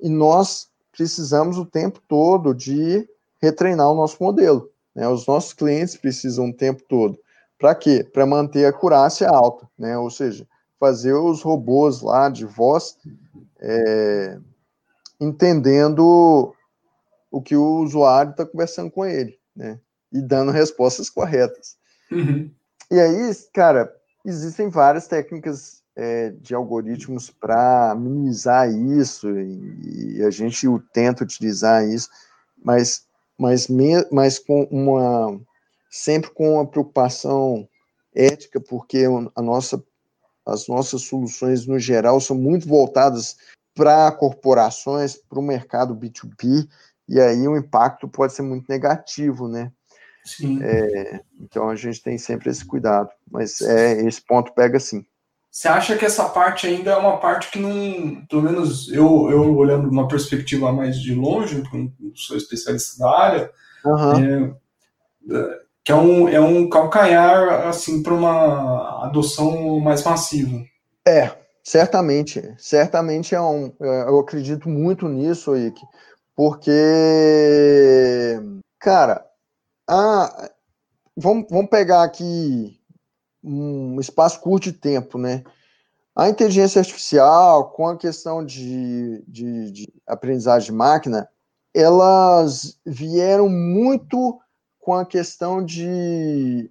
[0.00, 3.08] e nós precisamos o tempo todo de
[3.40, 7.16] retreinar o nosso modelo, né, os nossos clientes precisam o tempo todo,
[7.56, 8.02] para quê?
[8.02, 10.44] Para manter a acurácia alta, né, ou seja,
[10.80, 12.98] fazer os robôs lá de voz
[13.60, 14.36] é,
[15.20, 16.52] entendendo
[17.30, 19.78] o que o usuário está conversando com ele, né,
[20.12, 21.78] e dando respostas corretas.
[22.10, 22.50] Uhum.
[22.90, 30.30] E aí, cara, existem várias técnicas é, de algoritmos para minimizar isso, e, e, a
[30.30, 32.08] gente tenta utilizar isso,
[32.64, 33.06] mas,
[33.38, 35.40] mas, me, mas com uma
[35.90, 37.68] sempre com uma preocupação
[38.14, 39.82] ética, porque a nossa,
[40.46, 43.36] as nossas soluções, no geral, são muito voltadas
[43.74, 46.68] para corporações, para o mercado B2B,
[47.08, 49.72] e aí o impacto pode ser muito negativo, né?
[50.36, 50.62] Sim.
[50.62, 55.04] É, então a gente tem sempre esse cuidado, mas é esse ponto pega sim.
[55.50, 59.56] Você acha que essa parte ainda é uma parte que não, pelo menos eu, eu
[59.56, 63.50] olhando uma perspectiva mais de longe, porque sou especialista da área,
[63.84, 64.54] uhum.
[65.28, 70.62] é, que é um, é um calcanhar assim para uma adoção mais massiva.
[71.04, 71.32] É,
[71.64, 75.82] certamente, certamente é um, é, eu acredito muito nisso, Ike,
[76.36, 76.70] porque,
[78.78, 79.24] cara,
[79.92, 80.50] ah,
[81.16, 82.80] vamos, vamos pegar aqui
[83.42, 85.42] um espaço curto de tempo, né?
[86.14, 91.28] A inteligência artificial, com a questão de, de, de aprendizagem de máquina,
[91.74, 94.40] elas vieram muito
[94.78, 96.70] com a questão de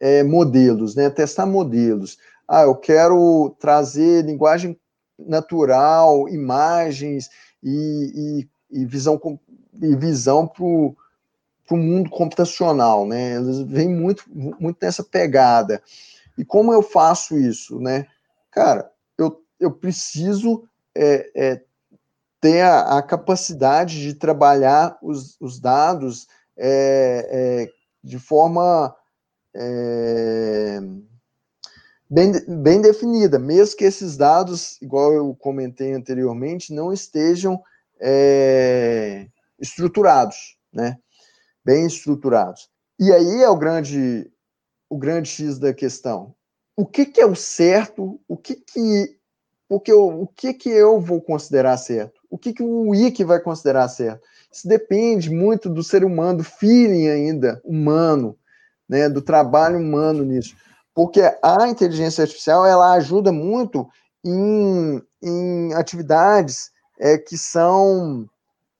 [0.00, 1.10] é, modelos, né?
[1.10, 2.16] Testar modelos.
[2.48, 4.80] Ah, eu quero trazer linguagem
[5.18, 7.28] natural, imagens
[7.62, 9.20] e, e, e visão
[9.74, 10.64] e visão para
[11.66, 13.36] para o mundo computacional, né?
[13.36, 15.82] Eles vêm muito, muito nessa pegada.
[16.38, 18.06] E como eu faço isso, né?
[18.50, 21.62] Cara, eu, eu preciso é, é,
[22.40, 28.94] ter a, a, capacidade de trabalhar os, os dados é, é de forma
[29.54, 30.78] é,
[32.08, 37.60] bem, bem definida, mesmo que esses dados, igual eu comentei anteriormente, não estejam
[38.00, 39.26] é,
[39.58, 40.98] estruturados, né?
[41.66, 42.68] Bem estruturados.
[42.96, 44.30] E aí é o grande,
[44.88, 46.32] o grande X da questão.
[46.76, 48.20] O que, que é o certo?
[48.28, 49.18] O que que,
[49.88, 52.20] eu, o que que eu vou considerar certo?
[52.30, 54.24] O que que o Wiki vai considerar certo?
[54.52, 58.38] Isso depende muito do ser humano, do feeling ainda humano,
[58.88, 60.54] né, do trabalho humano nisso.
[60.94, 63.88] Porque a inteligência artificial ela ajuda muito
[64.24, 68.28] em, em atividades é, que são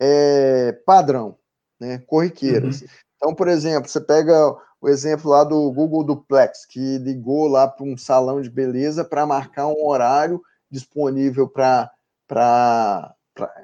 [0.00, 1.36] é, padrão
[1.80, 2.80] né, corriqueiras.
[2.80, 2.88] Uhum.
[3.16, 7.84] Então, por exemplo, você pega o exemplo lá do Google Duplex, que ligou lá para
[7.84, 11.90] um salão de beleza para marcar um horário disponível para,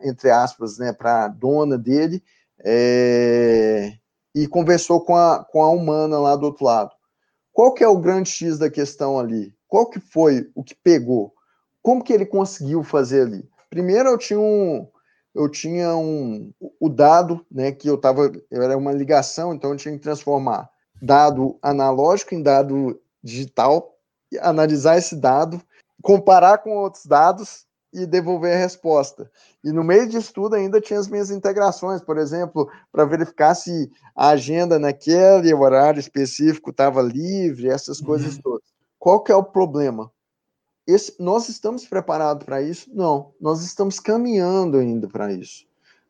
[0.02, 2.22] entre aspas, né, para a dona dele,
[2.64, 3.92] é,
[4.34, 6.90] e conversou com a, com a humana lá do outro lado.
[7.52, 9.54] Qual que é o grande X da questão ali?
[9.68, 11.34] Qual que foi o que pegou?
[11.82, 13.48] Como que ele conseguiu fazer ali?
[13.68, 14.88] Primeiro, eu tinha um,
[15.34, 19.94] eu tinha um o dado, né, que eu estava, era uma ligação, então eu tinha
[19.94, 23.96] que transformar dado analógico em dado digital,
[24.40, 25.60] analisar esse dado,
[26.00, 29.30] comparar com outros dados e devolver a resposta.
[29.64, 33.90] E no meio disso tudo ainda tinha as minhas integrações, por exemplo, para verificar se
[34.14, 38.42] a agenda naquele horário específico estava livre, essas coisas uhum.
[38.42, 38.68] todas.
[38.98, 40.11] Qual que é o problema?
[40.86, 42.90] Esse, nós estamos preparados para isso?
[42.92, 45.64] Não, nós estamos caminhando ainda para isso.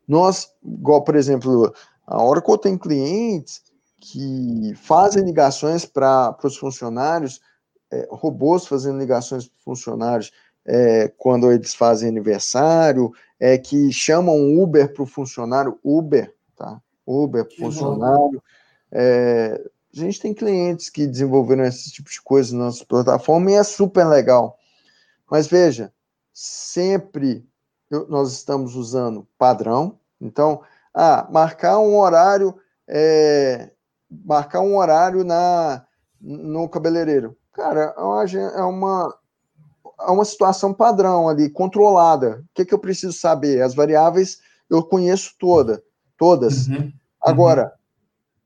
[0.09, 1.73] Nós, igual, por exemplo,
[2.07, 3.63] a Oracle tem clientes
[4.01, 7.41] que fazem ligações para os funcionários,
[7.91, 10.33] é, robôs fazendo ligações para funcionários
[10.65, 16.81] é, quando eles fazem aniversário, é, que chamam Uber para o funcionário, Uber, tá?
[17.07, 18.43] Uber para o funcionário.
[18.91, 19.61] É,
[19.95, 23.63] a gente tem clientes que desenvolveram esse tipo de coisa na nossa plataforma e é
[23.63, 24.59] super legal.
[25.33, 25.91] Mas veja,
[26.31, 27.49] sempre
[27.91, 29.99] eu, nós estamos usando padrão.
[30.21, 30.61] Então,
[30.93, 32.55] ah, marcar um horário,
[32.87, 33.71] é,
[34.11, 35.87] marcar um horário na
[36.21, 37.35] no cabeleireiro.
[37.51, 39.19] Cara, é uma, é uma
[39.97, 42.45] a uma situação padrão ali, controlada.
[42.51, 43.63] O que, que eu preciso saber?
[43.63, 45.83] As variáveis eu conheço toda,
[46.19, 46.69] todas.
[46.69, 46.77] Uhum.
[46.77, 46.93] Uhum.
[47.23, 47.73] Agora,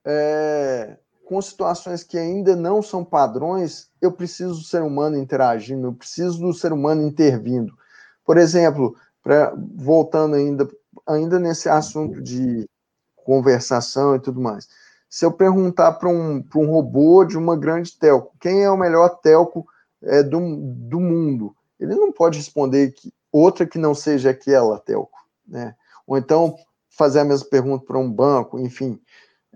[0.05, 0.97] é,
[1.27, 6.39] com situações que ainda não são padrões, eu preciso do ser humano interagindo, eu preciso
[6.39, 7.77] do ser humano intervindo.
[8.25, 10.69] Por exemplo, pra, voltando ainda,
[11.05, 12.69] ainda nesse assunto de
[13.17, 14.69] conversação e tudo mais,
[15.11, 19.09] se eu perguntar para um, um robô de uma grande telco, quem é o melhor
[19.21, 19.67] telco
[20.03, 25.19] é, do, do mundo, ele não pode responder que outra que não seja aquela telco,
[25.47, 25.75] né?
[26.07, 26.57] Ou então
[26.89, 29.01] fazer a mesma pergunta para um banco, enfim.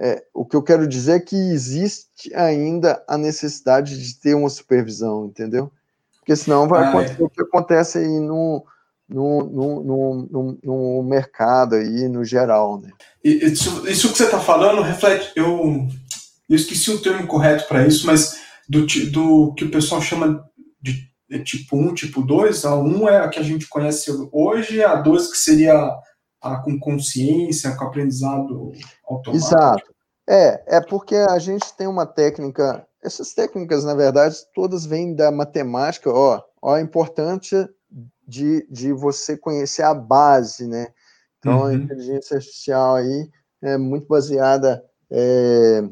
[0.03, 4.48] É, o que eu quero dizer é que existe ainda a necessidade de ter uma
[4.48, 5.70] supervisão, entendeu?
[6.18, 6.88] Porque senão vai ah, é.
[6.88, 7.24] acontecer é.
[7.24, 8.64] o que acontece aí no,
[9.07, 12.90] no, no, no, no, mercado aí, no geral, né?
[13.22, 15.86] Isso, isso que você está falando reflete, eu,
[16.48, 20.42] eu esqueci o termo correto para isso, mas do, do que o pessoal chama
[20.80, 21.11] de
[21.44, 25.30] tipo 1, tipo 2, a 1 é a que a gente conhece hoje, a 2
[25.30, 25.94] que seria
[26.41, 28.72] a com consciência, com aprendizado
[29.09, 29.36] automático.
[29.36, 29.95] Exato.
[30.28, 35.30] É, é porque a gente tem uma técnica, essas técnicas, na verdade, todas vêm da
[35.30, 37.68] matemática, ó, ó a importância
[38.26, 40.88] de, de você conhecer a base, né?
[41.38, 41.64] Então, uhum.
[41.66, 43.30] a inteligência artificial aí
[43.62, 45.82] é muito baseada é,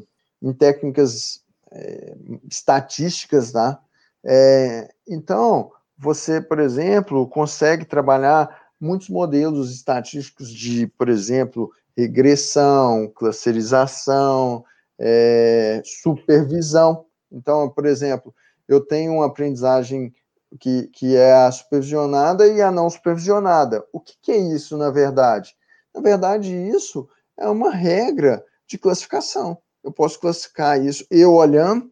[0.41, 2.15] em técnicas é,
[2.49, 3.79] estatísticas, tá?
[4.23, 14.63] É, então, você, por exemplo, consegue trabalhar muitos modelos estatísticos de, por exemplo, regressão, clusterização,
[14.97, 17.05] é, supervisão.
[17.31, 18.33] Então, por exemplo,
[18.67, 20.13] eu tenho uma aprendizagem
[20.59, 23.85] que, que é a supervisionada e a não supervisionada.
[23.91, 25.55] O que, que é isso, na verdade?
[25.93, 27.07] Na verdade, isso
[27.37, 29.57] é uma regra de classificação.
[29.83, 31.91] Eu posso classificar isso eu olhando,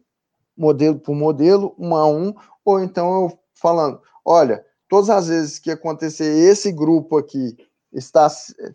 [0.56, 2.34] modelo por modelo, um a um,
[2.64, 7.56] ou então eu falando, olha, todas as vezes que acontecer esse grupo aqui
[7.92, 8.28] está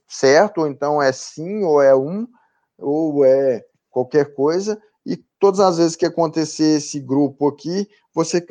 [0.07, 2.27] certo, ou então é sim, ou é um,
[2.77, 8.43] ou é qualquer coisa, e todas as vezes que acontecer esse grupo aqui, você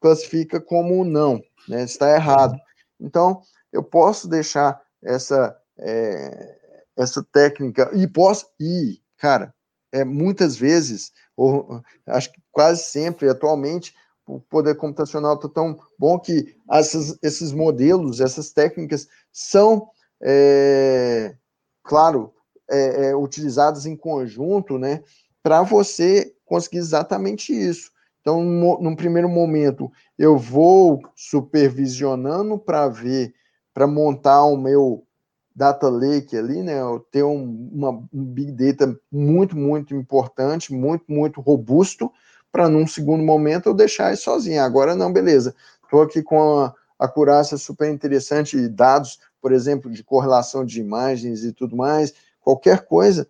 [0.00, 1.84] classifica como não, né?
[1.84, 2.56] está errado.
[3.00, 3.42] Então,
[3.72, 6.56] eu posso deixar essa, é,
[6.96, 9.54] essa técnica, e posso, e, cara,
[9.92, 13.94] é, muitas vezes, ou acho que quase sempre, atualmente,
[14.26, 19.88] o poder computacional está tão bom que essas, esses modelos, essas técnicas são,
[20.22, 21.34] é,
[21.82, 22.32] claro,
[22.70, 25.02] é, é, utilizadas em conjunto, né,
[25.42, 27.90] para você conseguir exatamente isso.
[28.20, 33.34] Então, no, num primeiro momento, eu vou supervisionando para ver,
[33.74, 35.06] para montar o meu
[35.54, 41.04] data lake ali, né, eu ter um, uma, um big data muito, muito importante, muito,
[41.06, 42.10] muito robusto,
[42.54, 44.62] para num segundo momento eu deixar isso sozinho.
[44.62, 45.52] Agora não, beleza.
[45.82, 51.52] Estou aqui com a acurácia super interessante, dados, por exemplo, de correlação de imagens e
[51.52, 53.28] tudo mais, qualquer coisa,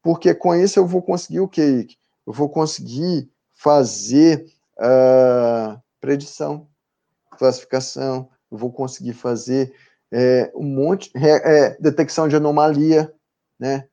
[0.00, 1.88] porque com isso eu vou conseguir o quê?
[2.24, 4.46] Eu vou conseguir fazer
[4.78, 6.68] uh, predição,
[7.36, 9.74] classificação, eu vou conseguir fazer
[10.12, 13.12] é, um monte, é, detecção de anomalia,
[13.58, 13.88] né?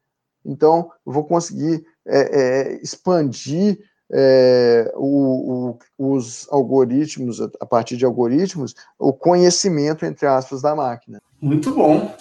[0.45, 3.79] Então, eu vou conseguir é, é expandir
[4.13, 11.21] é, o, o, os algoritmos, a partir de algoritmos, o conhecimento, entre aspas, da máquina.
[11.41, 12.13] Muito bom.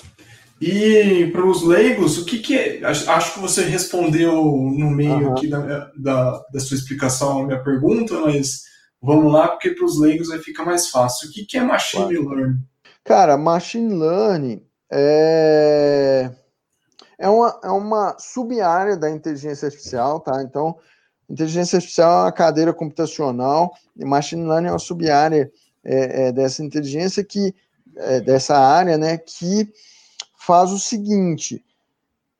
[0.60, 2.84] E para os leigos, o que, que é?
[2.84, 5.32] Acho que você respondeu no meio uhum.
[5.32, 8.64] aqui da, da, da, sua explicação a minha pergunta, mas
[9.00, 11.28] vamos lá, porque para os leigos aí fica mais fácil.
[11.28, 12.28] O que, que é machine claro.
[12.28, 12.58] learning?
[13.02, 14.62] Cara, machine learning
[14.92, 16.30] é,
[17.18, 20.42] é, uma, é uma sub-área da inteligência artificial, tá?
[20.42, 20.76] Então,
[21.30, 25.50] Inteligência artificial é uma cadeira computacional e machine learning é uma sub-área
[25.84, 27.54] é, é, dessa inteligência que
[27.96, 29.72] é, dessa área, né, que
[30.36, 31.64] faz o seguinte: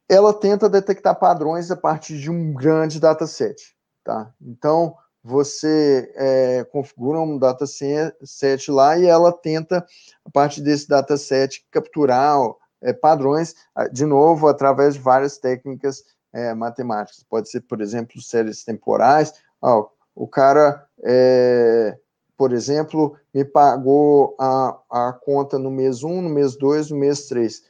[0.08, 4.34] ela tenta detectar padrões a partir de um grande dataset, tá?
[4.42, 9.86] Então você é, configura um dataset lá e ela tenta
[10.24, 12.36] a partir desse dataset capturar
[12.82, 13.54] é, padrões,
[13.92, 17.24] de novo através de várias técnicas é, matemáticas.
[17.28, 19.32] Pode ser, por exemplo, séries temporais.
[19.62, 19.82] Ah,
[20.14, 21.96] o cara, é,
[22.36, 27.26] por exemplo, me pagou a, a conta no mês 1, no mês 2, no mês
[27.26, 27.58] 3.
[27.58, 27.62] O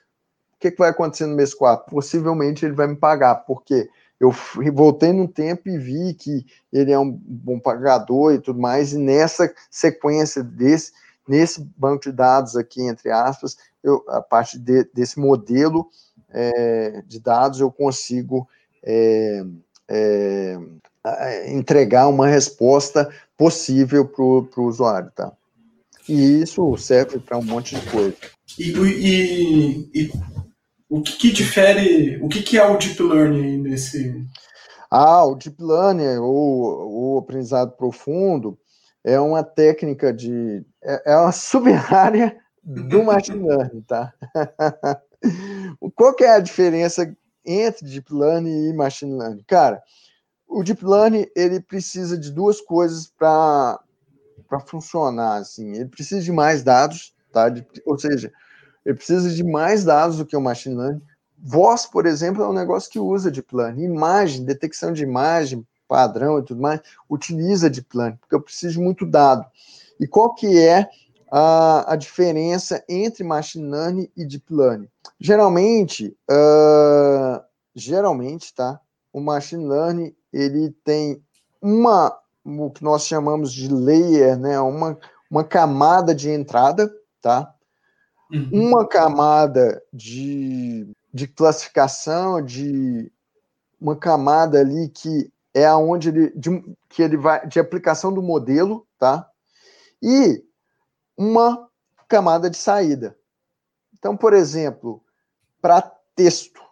[0.61, 1.91] que, que vai acontecer no mês 4?
[1.91, 3.89] Possivelmente ele vai me pagar, porque
[4.21, 4.31] eu
[4.75, 8.99] voltei no tempo e vi que ele é um bom pagador e tudo mais, e
[8.99, 10.93] nessa sequência desse,
[11.27, 15.89] nesse banco de dados aqui, entre aspas, eu, a partir de, desse modelo,
[16.33, 18.49] é, de dados, eu consigo
[18.83, 19.45] é,
[19.89, 20.59] é,
[21.53, 25.33] entregar uma resposta possível para o usuário, tá?
[26.09, 28.17] E isso serve para um monte de coisa.
[28.59, 30.13] E, e, e,
[30.89, 34.25] o que, que, difere, o que, que é o Deep Learning nesse...
[34.91, 38.59] Ah, o Deep Learning, ou o aprendizado profundo,
[39.05, 40.65] é uma técnica de...
[40.83, 44.13] é, é uma sub-área do Machine Learning, tá?
[45.95, 47.15] Qual que é a diferença
[47.45, 49.45] entre Deep Learning e Machine Learning?
[49.47, 49.83] Cara,
[50.47, 53.79] o Deep Learning, ele precisa de duas coisas para
[54.67, 55.75] funcionar, assim.
[55.75, 57.49] Ele precisa de mais dados, tá?
[57.49, 58.33] De, ou seja,
[58.85, 61.03] ele precisa de mais dados do que o Machine Learning.
[61.39, 63.85] Voz, por exemplo, é um negócio que usa Deep Learning.
[63.85, 68.81] Imagem, detecção de imagem, padrão e tudo mais, utiliza Deep Learning, porque eu preciso de
[68.81, 69.45] muito dado.
[69.99, 70.89] E qual que é
[71.31, 74.89] a, a diferença entre Machine Learning e Deep Learning?
[75.19, 77.43] Geralmente, uh,
[77.75, 78.81] geralmente, tá?
[79.13, 81.23] O Machine Learning, ele tem
[81.63, 84.59] uma, o que nós chamamos de layer, né?
[84.61, 84.99] Uma,
[85.31, 87.55] uma camada de entrada, tá?
[88.33, 88.49] Uhum.
[88.53, 93.11] Uma camada de, de classificação, de
[93.81, 98.87] uma camada ali que é aonde ele de, que ele vai de aplicação do modelo,
[98.99, 99.29] tá?
[100.03, 100.45] E
[101.21, 101.69] uma
[102.09, 103.15] camada de saída.
[103.93, 105.03] Então, por exemplo,
[105.61, 105.83] para
[106.17, 106.63] texto,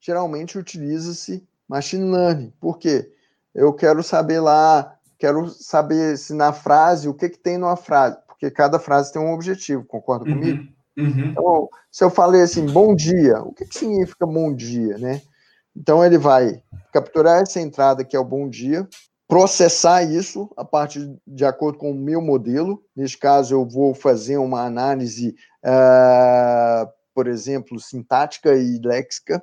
[0.00, 2.52] geralmente utiliza-se machine learning.
[2.60, 3.12] Por quê?
[3.54, 8.18] Eu quero saber lá, quero saber se na frase, o que, que tem numa frase,
[8.26, 10.34] porque cada frase tem um objetivo, concorda uhum.
[10.34, 10.72] comigo?
[10.98, 11.26] Uhum.
[11.30, 15.22] Então, se eu falei assim, bom dia, o que, que significa bom dia, né?
[15.76, 16.60] Então, ele vai
[16.92, 18.86] capturar essa entrada que é o bom dia,
[19.32, 22.84] processar isso a partir de acordo com o meu modelo.
[22.94, 29.42] Neste caso, eu vou fazer uma análise, uh, por exemplo, sintática e léxica,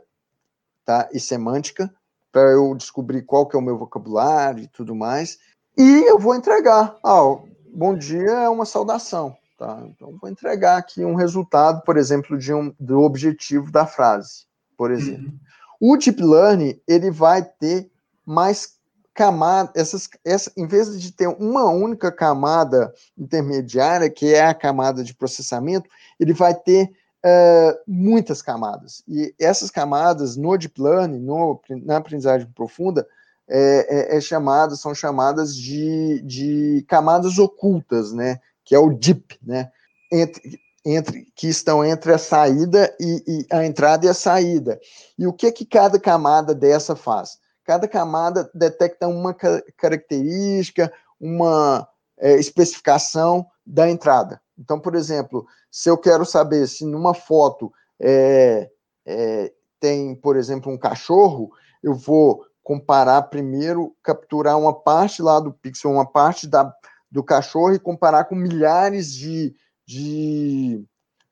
[0.86, 1.10] tá?
[1.12, 1.92] E semântica,
[2.32, 5.40] para eu descobrir qual que é o meu vocabulário e tudo mais.
[5.76, 6.96] E eu vou entregar.
[7.04, 7.40] Ah,
[7.74, 9.36] bom dia é uma saudação.
[9.58, 9.82] Tá?
[9.88, 14.46] Então, vou entregar aqui um resultado, por exemplo, de um, do objetivo da frase,
[14.78, 15.34] por exemplo.
[15.82, 15.96] Uhum.
[15.96, 17.90] O Deep Learning, ele vai ter
[18.24, 18.79] mais
[19.20, 25.04] camadas, essas, essa, em vez de ter uma única camada intermediária, que é a camada
[25.04, 29.04] de processamento, ele vai ter uh, muitas camadas.
[29.06, 33.06] E essas camadas no Deep Learning, no, na aprendizagem profunda,
[33.50, 38.40] é, é, é chamadas, são chamadas de, de camadas ocultas, né?
[38.64, 39.70] que é o DIP, né?
[40.10, 44.80] Entre, entre, que estão entre a saída e, e, a entrada e a saída.
[45.18, 47.38] E o que que cada camada dessa faz?
[47.70, 49.32] Cada camada detecta uma
[49.78, 50.92] característica,
[51.22, 54.42] uma é, especificação da entrada.
[54.58, 58.72] Então, por exemplo, se eu quero saber se numa foto é,
[59.06, 61.52] é, tem, por exemplo, um cachorro,
[61.84, 66.74] eu vou comparar primeiro, capturar uma parte lá do pixel, uma parte da,
[67.12, 69.56] do cachorro e comparar com milhares de,
[69.86, 70.84] de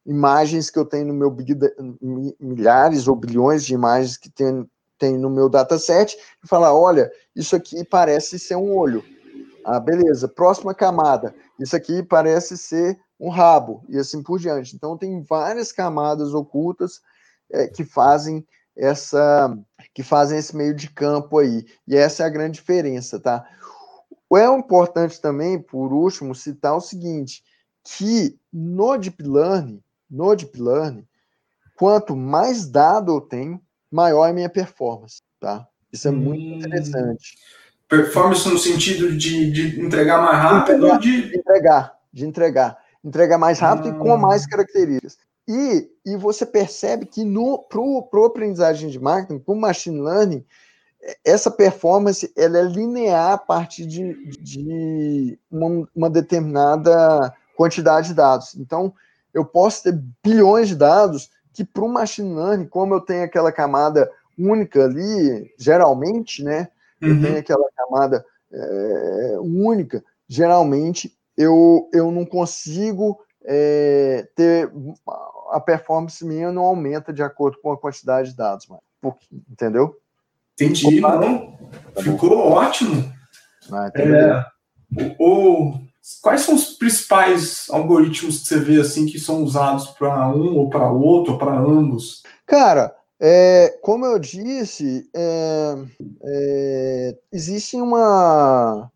[0.06, 1.58] imagens que eu tenho no meu big,
[2.40, 7.56] milhares ou bilhões de imagens que tem, tem no meu dataset e falar, olha, isso
[7.56, 9.04] aqui parece ser um olho.
[9.66, 10.28] Ah, beleza.
[10.28, 11.36] Próxima camada.
[11.60, 14.76] Isso aqui parece ser um rabo e assim por diante.
[14.76, 17.02] Então tem várias camadas ocultas
[17.52, 18.46] é, que fazem
[18.76, 19.58] essa
[19.94, 21.66] que fazem esse meio de campo aí.
[21.88, 23.44] E essa é a grande diferença, tá?
[24.36, 27.44] É importante também, por último, citar o seguinte,
[27.84, 31.08] que no Deep Learning, no Deep Learning,
[31.76, 33.62] quanto mais dado eu tenho,
[33.92, 35.68] maior é a minha performance, tá?
[35.92, 36.18] Isso é hum.
[36.18, 37.38] muito interessante.
[37.88, 40.88] Performance no sentido de, de entregar mais rápido?
[40.88, 41.30] Entregar, de...
[41.30, 42.78] de entregar, de entregar.
[43.04, 44.18] Entregar mais rápido e com ah.
[44.18, 45.18] mais características.
[45.48, 47.24] E, e você percebe que
[47.70, 50.46] para o aprendizagem de marketing, para o machine learning,
[51.24, 58.56] essa performance ela é linear a partir de, de uma, uma, determinada quantidade de dados.
[58.56, 58.94] Então,
[59.34, 63.52] eu posso ter bilhões de dados que para o machine learning, como eu tenho aquela
[63.52, 66.68] camada única ali, geralmente, né?
[67.02, 67.22] Eu uhum.
[67.24, 74.72] tenho aquela camada é, única, geralmente eu, eu não consigo é, ter
[75.50, 78.68] a performance minha não aumenta de acordo com a quantidade de dados,
[79.50, 79.98] entendeu?
[80.54, 81.58] Entendi, não.
[81.96, 83.12] Tá Ficou ótimo.
[83.72, 84.46] Ah, é,
[85.20, 85.87] o, o,
[86.22, 90.70] quais são os principais algoritmos que você vê assim que são usados para um ou
[90.70, 92.24] para outro ou para ambos?
[92.46, 95.76] Cara, é, como eu disse, é,
[96.24, 98.92] é, existe uma,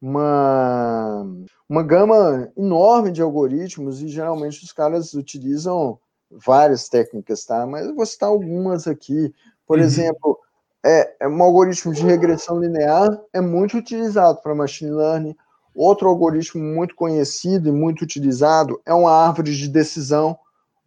[0.00, 1.26] uma,
[1.68, 5.98] uma gama enorme de algoritmos e geralmente os caras utilizam
[6.30, 7.66] várias técnicas, tá?
[7.66, 9.34] Mas eu vou citar algumas aqui.
[9.66, 9.84] Por uhum.
[9.84, 10.38] exemplo,
[10.84, 15.36] é, é um algoritmo de regressão linear é muito utilizado para machine learning.
[15.78, 20.36] Outro algoritmo muito conhecido e muito utilizado é uma árvore de decisão,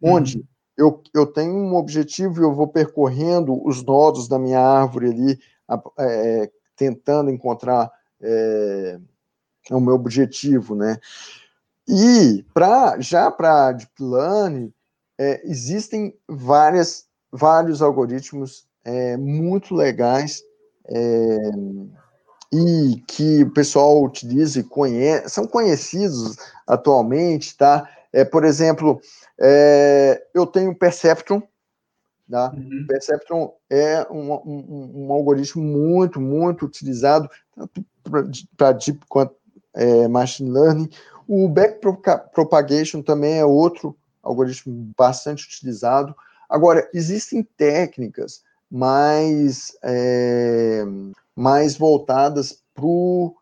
[0.02, 0.44] onde uhum.
[0.76, 5.38] eu, eu tenho um objetivo e eu vou percorrendo os nodos da minha árvore ali,
[5.98, 7.90] é, tentando encontrar
[8.20, 9.00] é,
[9.70, 10.98] o meu objetivo, né?
[11.88, 14.70] E pra, já para Deep Learning,
[15.18, 20.42] é, existem várias, vários algoritmos é, muito legais
[20.84, 21.38] é,
[22.52, 26.36] e que o pessoal utiliza e conhece, são conhecidos
[26.66, 27.88] atualmente, tá?
[28.12, 29.00] É, por exemplo,
[29.40, 31.42] é, eu tenho Perceptron,
[32.30, 32.52] tá?
[32.54, 32.84] Uhum.
[32.86, 37.84] Perceptron é um, um, um, algoritmo muito, muito utilizado tanto
[38.56, 39.34] para Deep quanto
[39.74, 40.90] é, Machine Learning.
[41.26, 46.14] O Backpropagation também é outro algoritmo bastante utilizado.
[46.48, 50.84] Agora, existem técnicas mais, é,
[51.36, 53.34] mais voltadas para o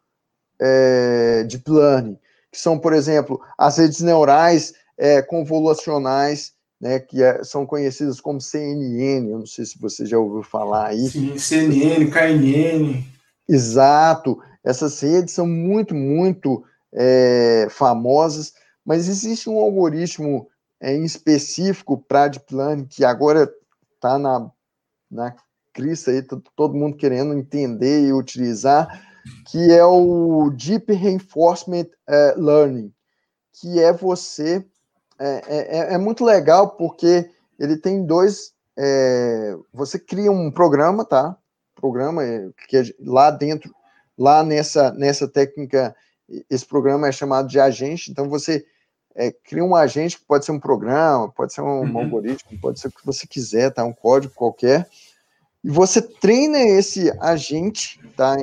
[0.60, 2.18] é, deep learning,
[2.52, 8.40] que são, por exemplo, as redes neurais é, convolucionais, né, que é, são conhecidas como
[8.40, 11.08] CNN, eu não sei se você já ouviu falar aí.
[11.08, 13.04] Sim, CNN, KNN.
[13.48, 18.52] Exato, essas redes são muito, muito é, famosas,
[18.84, 20.48] mas existe um algoritmo
[20.82, 23.52] em específico para Deep Learning que agora
[23.94, 24.50] está na
[25.10, 25.34] na
[25.72, 26.22] crista aí,
[26.56, 28.88] todo mundo querendo entender e utilizar,
[29.46, 32.92] que é o Deep Reinforcement uh, Learning,
[33.52, 34.64] que é você.
[35.18, 38.52] É, é, é, é, muito legal porque ele tem dois.
[38.78, 41.36] É, você cria um programa, tá?
[41.74, 43.74] Programa é, que é lá dentro,
[44.16, 45.94] lá nessa, nessa técnica,
[46.48, 48.64] esse programa é chamado de agente, então você
[49.44, 51.98] cria um agente que pode ser um programa, pode ser um, uhum.
[51.98, 53.84] algoritmo, pode ser o que você quiser, tá?
[53.84, 54.88] Um código qualquer.
[55.62, 58.36] E você treina esse agente, tá?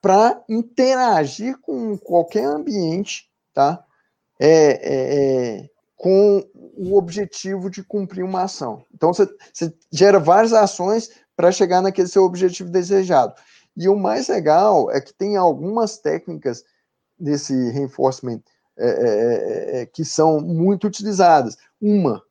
[0.00, 3.84] Para interagir com qualquer ambiente, tá?
[4.38, 6.44] É, é, é, com
[6.76, 8.84] o objetivo de cumprir uma ação.
[8.92, 13.34] Então você, você gera várias ações para chegar naquele seu objetivo desejado.
[13.76, 16.64] E o mais legal é que tem algumas técnicas
[17.18, 18.40] desse reinforcement
[18.76, 21.56] é, é, é, que são muito utilizadas.
[21.80, 22.22] Uma,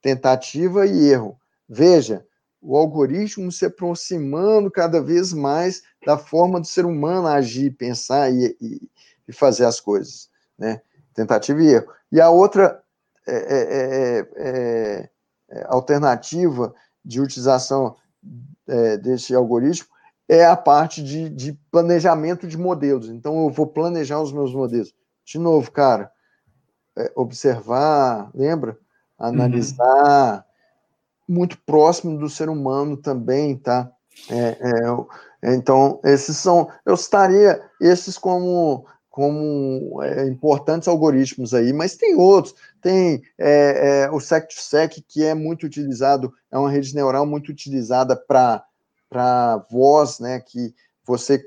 [0.00, 1.38] tentativa e erro.
[1.68, 2.26] Veja,
[2.62, 8.56] o algoritmo se aproximando cada vez mais da forma do ser humano agir, pensar e,
[8.60, 8.88] e,
[9.26, 10.30] e fazer as coisas.
[10.56, 10.80] Né?
[11.12, 11.92] Tentativa e erro.
[12.10, 12.82] E a outra
[13.26, 15.10] é, é,
[15.66, 16.72] alternativa
[17.04, 17.96] de utilização
[19.02, 19.88] desse algoritmo
[20.28, 23.08] é a parte de, de planejamento de modelos.
[23.08, 24.94] Então, eu vou planejar os meus modelos
[25.24, 26.10] de novo, cara,
[26.96, 28.78] é, observar, lembra?
[29.18, 30.42] Analisar, uhum.
[31.28, 33.90] Muito próximo do ser humano também, tá?
[34.30, 34.58] É,
[35.42, 42.14] é, então, esses são, eu estaria esses como, como é, importantes algoritmos aí, mas tem
[42.14, 44.50] outros, tem é, é, o sec
[45.08, 51.44] que é muito utilizado, é uma rede neural muito utilizada para voz, né, que você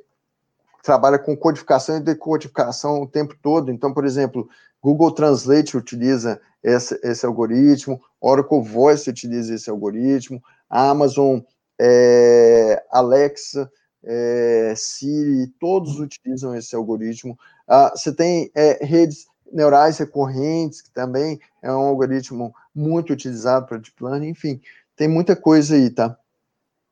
[0.84, 3.72] trabalha com codificação e decodificação o tempo todo.
[3.72, 4.48] Então, por exemplo,
[4.86, 11.40] Google Translate utiliza esse, esse algoritmo, Oracle Voice utiliza esse algoritmo, Amazon,
[11.82, 13.68] é, Alexa,
[14.04, 17.36] é, Siri, todos utilizam esse algoritmo.
[17.68, 23.80] Ah, você tem é, redes neurais recorrentes, que também é um algoritmo muito utilizado para
[23.80, 24.62] deep learning, enfim,
[24.96, 26.16] tem muita coisa aí, tá?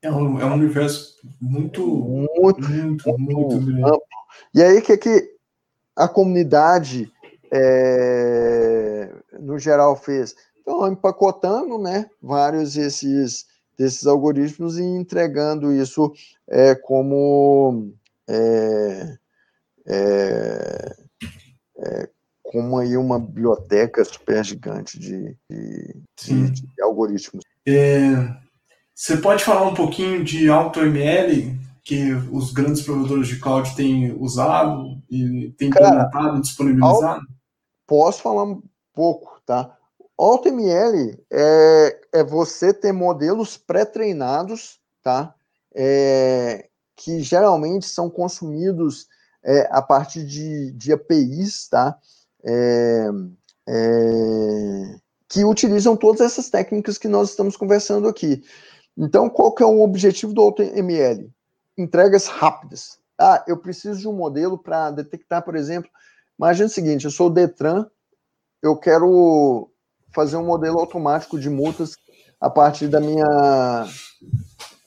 [0.02, 4.02] É um, é um universo muito, muito, muito, muito, muito amplo.
[4.52, 5.34] E aí, o que, que
[5.96, 7.13] a comunidade,
[7.56, 10.36] é, no geral, fez?
[10.60, 13.46] Então, empacotando né, vários desses,
[13.78, 16.12] desses algoritmos e entregando isso
[16.50, 17.94] é, como.
[18.28, 19.18] É,
[19.86, 20.96] é,
[21.78, 22.10] é,
[22.42, 27.44] como aí uma biblioteca super gigante de, de, de, de algoritmos.
[27.68, 28.12] É,
[28.94, 35.02] você pode falar um pouquinho de AutoML, que os grandes provedores de cloud têm usado
[35.10, 37.26] e têm implementado, disponibilizado?
[37.86, 38.62] Posso falar um
[38.94, 39.78] pouco, tá?
[40.18, 45.34] AutoML é, é você ter modelos pré-treinados, tá?
[45.76, 49.08] É, que geralmente são consumidos
[49.44, 51.98] é, a partir de, de APIs, tá?
[52.44, 53.08] É,
[53.68, 54.96] é,
[55.28, 58.44] que utilizam todas essas técnicas que nós estamos conversando aqui.
[58.96, 61.32] Então, qual que é o objetivo do AutoML?
[61.78, 63.00] Entregas rápidas.
[63.18, 65.90] Ah, eu preciso de um modelo para detectar, por exemplo,
[66.38, 67.86] imagina o seguinte, eu sou o Detran,
[68.62, 69.70] eu quero
[70.14, 71.96] fazer um modelo automático de multas
[72.40, 73.86] a partir da minha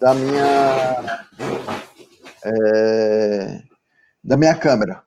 [0.00, 1.28] da minha
[2.44, 3.62] é,
[4.22, 5.02] da minha câmera.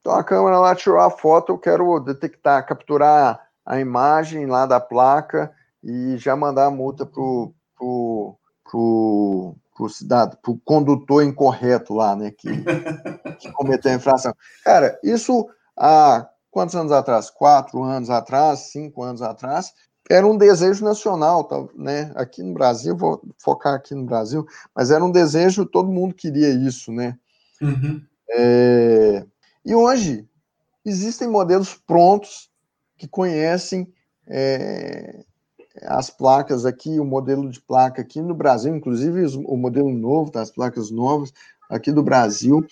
[0.00, 4.80] Então a câmera lá tirou a foto, eu quero detectar, capturar a imagem lá da
[4.80, 5.52] placa
[5.82, 9.88] e já mandar a multa pro, pro, pro, pro
[10.42, 12.48] pro condutor incorreto lá, né, que,
[13.38, 14.34] que cometeu a infração.
[14.64, 15.46] Cara, isso
[15.78, 17.30] há quantos anos atrás?
[17.30, 19.72] Quatro anos atrás, cinco anos atrás,
[20.10, 22.10] era um desejo nacional, né?
[22.14, 26.48] Aqui no Brasil, vou focar aqui no Brasil, mas era um desejo, todo mundo queria
[26.48, 27.16] isso, né?
[27.60, 28.02] Uhum.
[28.30, 29.24] É,
[29.64, 30.26] e hoje
[30.84, 32.50] existem modelos prontos
[32.96, 33.92] que conhecem
[34.26, 35.24] é,
[35.82, 40.50] as placas aqui, o modelo de placa aqui no Brasil, inclusive o modelo novo das
[40.50, 41.32] placas novas
[41.68, 42.66] aqui do Brasil,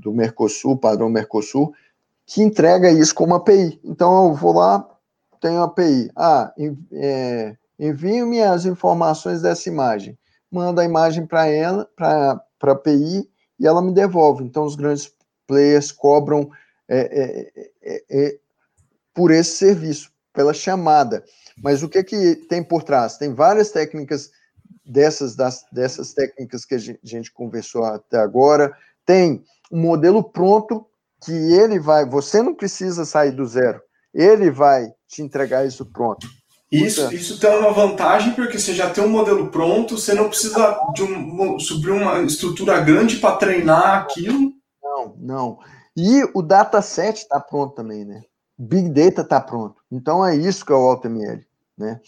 [0.00, 1.72] do Mercosul, padrão Mercosul,
[2.26, 3.80] que entrega isso como API.
[3.84, 4.88] Então eu vou lá,
[5.40, 6.10] tenho API.
[6.16, 6.52] Ah,
[6.92, 10.18] é, envio-me as informações dessa imagem.
[10.50, 14.44] Manda a imagem para ela, para a API, e ela me devolve.
[14.44, 15.12] Então os grandes
[15.46, 16.50] players cobram
[16.88, 18.38] é, é, é, é,
[19.12, 21.24] por esse serviço, pela chamada.
[21.62, 23.16] Mas o que, que tem por trás?
[23.16, 24.30] Tem várias técnicas
[24.84, 28.76] dessas, das, dessas técnicas que a gente, a gente conversou até agora.
[29.06, 30.86] Tem um modelo pronto
[31.24, 33.80] que ele vai, você não precisa sair do zero,
[34.12, 36.26] ele vai te entregar isso pronto.
[36.70, 40.78] Isso, isso tem uma vantagem porque você já tem um modelo pronto, você não precisa
[40.92, 44.52] de um, subir uma estrutura grande para treinar aquilo.
[44.82, 45.58] Não, não.
[45.96, 48.22] E o dataset está pronto também, né?
[48.58, 49.76] Big Data está pronto.
[49.90, 51.44] Então é isso que é o AutoML,
[51.78, 52.00] né?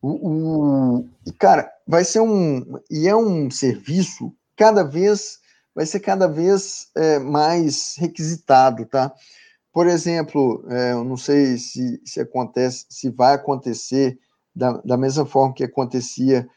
[0.00, 1.08] O, o,
[1.38, 5.38] cara, vai ser um e é um serviço cada vez
[5.76, 9.12] vai ser cada vez é, mais requisitado, tá?
[9.70, 14.18] Por exemplo, é, eu não sei se, se acontece, se vai acontecer
[14.54, 16.48] da, da mesma forma que acontecia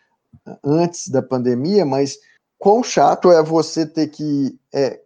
[0.64, 2.18] antes da pandemia, mas
[2.58, 5.02] quão chato é você ter que é,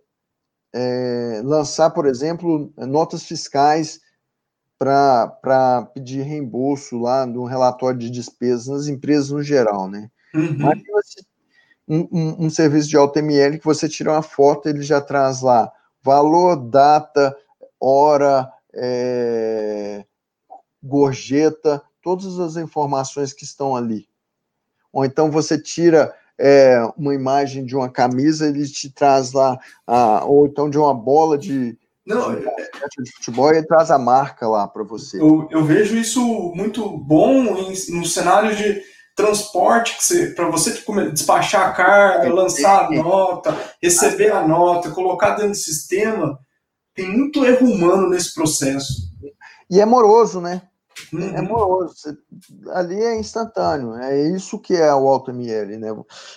[0.75, 3.99] é, lançar, por exemplo, notas fiscais
[4.77, 10.11] para pedir reembolso lá no relatório de despesas nas empresas no geral, né?
[10.35, 10.57] Uhum.
[10.59, 10.83] Mas
[11.87, 15.71] um, um, um, serviço de AutoML que você tira uma foto, ele já traz lá
[16.01, 17.35] valor, data,
[17.79, 20.05] hora, é,
[20.81, 24.07] gorjeta, todas as informações que estão ali.
[24.91, 29.57] Ou então você tira é, uma imagem de uma camisa, ele te traz lá,
[29.87, 34.47] a, ou então de uma bola de, não, de, de futebol, ele traz a marca
[34.47, 35.21] lá para você.
[35.21, 36.21] Eu, eu, vejo isso
[36.53, 38.81] muito bom em, no cenário de
[39.15, 39.95] transporte,
[40.35, 40.71] para você
[41.11, 46.39] despachar a carga, lançar a nota, receber a nota, colocar dentro do sistema,
[46.95, 49.11] tem muito erro humano nesse processo.
[49.69, 50.61] E é moroso, né?
[51.11, 51.35] Uhum.
[51.35, 51.95] É moroso.
[52.71, 53.95] Ali é instantâneo.
[53.95, 55.89] É isso que é o AutoML, né?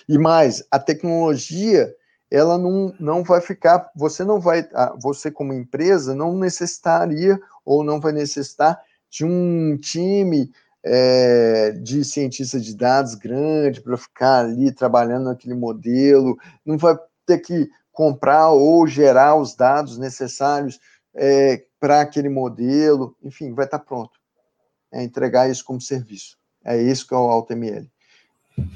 [0.07, 1.93] E mais, a tecnologia,
[2.29, 3.91] ela não, não vai ficar.
[3.95, 4.67] Você não vai.
[5.01, 10.51] Você, como empresa, não necessitaria ou não vai necessitar de um time
[10.89, 16.37] é, de cientista de dados grande para ficar ali trabalhando naquele modelo.
[16.65, 20.79] Não vai ter que comprar ou gerar os dados necessários
[21.13, 24.11] é, para aquele modelo, enfim, vai estar tá pronto.
[24.91, 26.37] É entregar isso como serviço.
[26.63, 27.85] É isso que é o AutoML.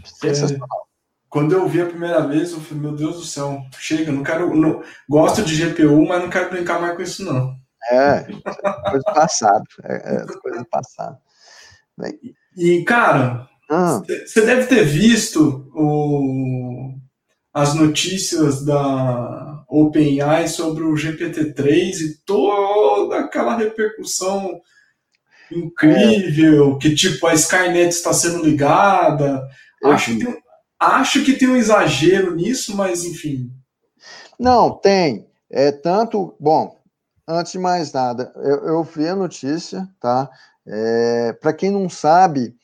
[0.04, 0.68] Sensacional.
[0.68, 0.92] É,
[1.30, 4.54] quando eu vi a primeira vez, eu falei, meu Deus do céu, chega, não quero.
[4.56, 7.56] Não, gosto de GPU, mas não quero brincar mais com isso, não.
[7.90, 9.64] É, coisa do passado.
[9.84, 11.18] É, é coisa do passado.
[12.58, 14.46] E, cara, você ah.
[14.46, 16.94] deve ter visto o,
[17.54, 24.60] as notícias da OpenAI sobre o GPT-3 e toda aquela repercussão
[25.52, 26.80] incrível, é.
[26.80, 29.48] que tipo a Skynet está sendo ligada.
[29.84, 30.38] Acho que, tem,
[30.80, 33.50] acho que tem um exagero nisso, mas enfim.
[34.40, 35.28] Não, tem.
[35.50, 36.36] É tanto.
[36.40, 36.82] Bom,
[37.28, 40.30] antes de mais nada, eu, eu vi a notícia, tá?
[40.68, 42.56] É, Para quem não sabe,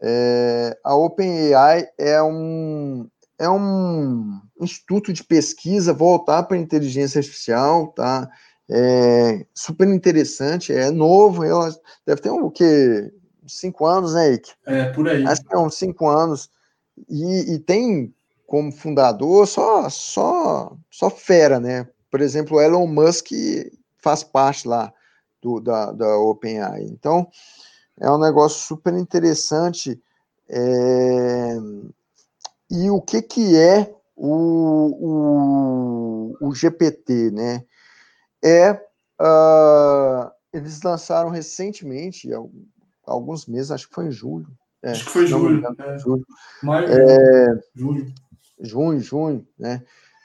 [0.00, 7.88] é, a OpenAI é um, é um instituto de pesquisa voltado para a inteligência artificial,
[7.88, 8.28] tá?
[8.70, 11.74] É super interessante, é novo, ela
[12.06, 13.10] deve ter um, o quê?
[13.46, 14.52] Cinco anos, né, Ike?
[14.66, 15.26] É, por aí.
[15.26, 16.50] Acho que é uns cinco anos.
[17.08, 18.12] E, e tem
[18.46, 21.88] como fundador só, só, só fera, né?
[22.10, 23.30] Por exemplo, o Elon Musk
[23.96, 24.92] faz parte lá
[25.48, 26.84] do, da, da OpenAI.
[26.84, 27.28] Então,
[27.98, 30.00] é um negócio super interessante.
[30.48, 31.56] É,
[32.70, 34.96] e o que, que é o,
[36.40, 37.64] o, o GPT, né?
[38.44, 42.28] É, uh, eles lançaram recentemente,
[43.04, 44.48] alguns meses, acho que foi em julho.
[44.82, 45.58] É, acho que foi julho.
[45.58, 45.98] Engano, é.
[45.98, 46.26] julho.
[46.62, 48.12] Maio, é, julho.
[48.60, 49.82] Junho, junho, né?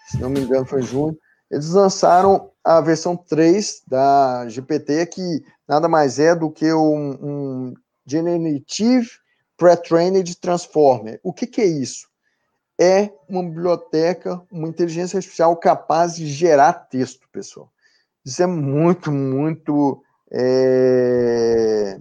[0.07, 1.17] Se não me engano, foi em junho.
[1.53, 7.73] Eles lançaram a versão 3 da GPT, que nada mais é do que um, um
[8.07, 9.07] Generative
[9.55, 11.19] Pre-Trained Transformer.
[11.21, 12.07] O que, que é isso?
[12.79, 17.71] É uma biblioteca, uma inteligência artificial capaz de gerar texto, pessoal.
[18.25, 21.99] Isso é muito, muito é,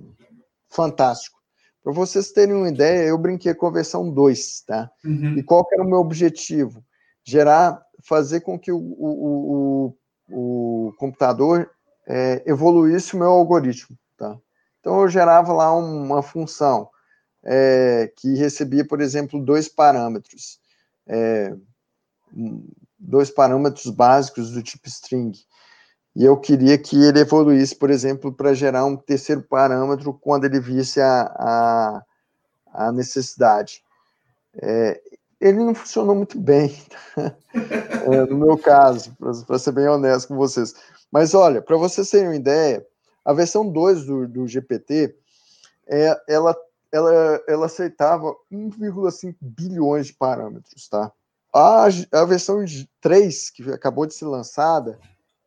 [0.71, 1.39] fantástico.
[1.85, 4.91] Para vocês terem uma ideia, eu brinquei com a versão 2, tá?
[5.05, 5.37] Uhum.
[5.37, 6.83] E qual era o meu objetivo?
[7.23, 9.95] Gerar, fazer com que o, o,
[10.29, 11.71] o, o computador
[12.07, 14.37] é, evoluísse o meu algoritmo, tá?
[14.81, 16.89] Então eu gerava lá uma função
[17.45, 20.61] é, que recebia, por exemplo, dois parâmetros,
[21.07, 21.55] é,
[22.99, 25.33] dois parâmetros básicos do tipo string
[26.15, 30.61] e eu queria que ele evoluísse, por exemplo, para gerar um terceiro parâmetro quando ele
[30.61, 32.03] visse a, a,
[32.73, 33.83] a necessidade.
[34.63, 35.01] É,
[35.43, 36.73] ele não funcionou muito bem,
[37.17, 39.15] é, no meu caso,
[39.45, 40.73] para ser bem honesto com vocês.
[41.11, 42.87] Mas olha, para vocês terem uma ideia,
[43.25, 45.17] a versão 2 do, do GPT,
[45.89, 46.57] é, ela,
[46.93, 51.11] ela, ela aceitava 1,5 bilhões de parâmetros, tá?
[51.53, 52.65] A, a versão
[53.01, 54.99] 3, que acabou de ser lançada,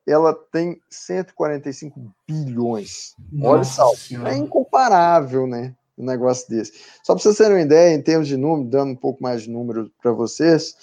[0.06, 3.16] ela tem 145 bilhões.
[3.32, 4.28] Nossa Olha salto.
[4.28, 5.74] É incomparável, né?
[5.98, 6.74] Um negócio desse.
[7.04, 9.50] Só para vocês terem uma ideia, em termos de número, dando um pouco mais de
[9.50, 10.76] número para vocês,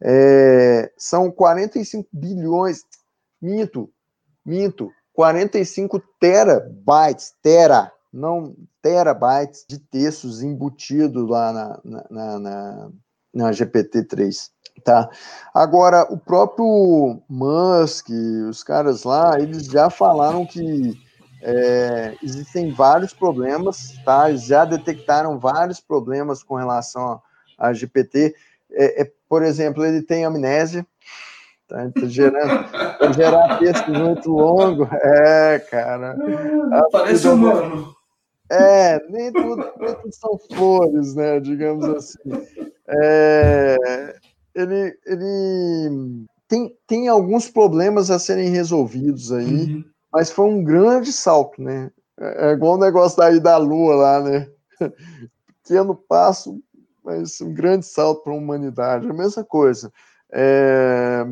[0.00, 2.82] é, são 45 bilhões.
[3.40, 3.90] Minto,
[4.44, 4.90] minto.
[5.12, 12.90] 45 terabytes, tera, não terabytes de textos embutidos lá na, na, na, na,
[13.34, 14.50] na GPT-3
[14.82, 15.08] tá?
[15.52, 18.08] Agora, o próprio Musk,
[18.48, 20.94] os caras lá, eles já falaram que
[21.40, 24.32] é, existem vários problemas, tá?
[24.34, 27.20] Já detectaram vários problemas com relação
[27.56, 28.34] a GPT.
[28.72, 30.86] É, é, por exemplo, ele tem amnésia,
[31.66, 31.90] tá?
[31.90, 32.68] tá gerando,
[33.14, 34.88] gerar texto muito longo.
[34.92, 36.16] É, cara.
[36.90, 37.94] Parece humano.
[38.50, 41.38] É, nem tudo, nem tudo são flores, né?
[41.38, 42.18] Digamos assim.
[42.88, 44.16] É,
[44.54, 49.84] ele, ele tem, tem alguns problemas a serem resolvidos aí, uhum.
[50.18, 51.92] Mas foi um grande salto, né?
[52.18, 54.48] É, é igual o negócio daí da Lua lá, né?
[55.62, 56.60] Pequeno passo,
[57.04, 59.08] mas um grande salto para a humanidade.
[59.08, 59.92] A mesma coisa.
[60.32, 61.24] É...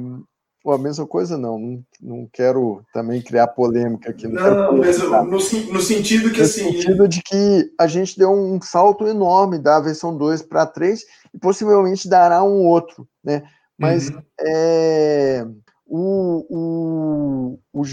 [0.63, 4.29] Pô, a mesma coisa não, não, não quero também criar polêmica aqui.
[4.29, 6.67] Não, não mas no, no, sentido que no assim.
[6.67, 11.05] No sentido de que a gente deu um salto enorme da versão 2 para 3
[11.35, 13.43] e possivelmente dará um outro, né?
[13.77, 14.23] Mas uhum.
[14.41, 15.45] é,
[15.85, 17.85] o, o, o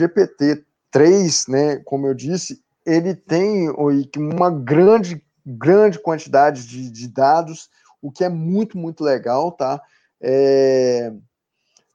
[0.94, 3.70] GPT-3, né, como eu disse, ele tem
[4.18, 7.70] uma grande, grande quantidade de, de dados,
[8.02, 9.82] o que é muito, muito legal, tá?
[10.22, 11.12] É,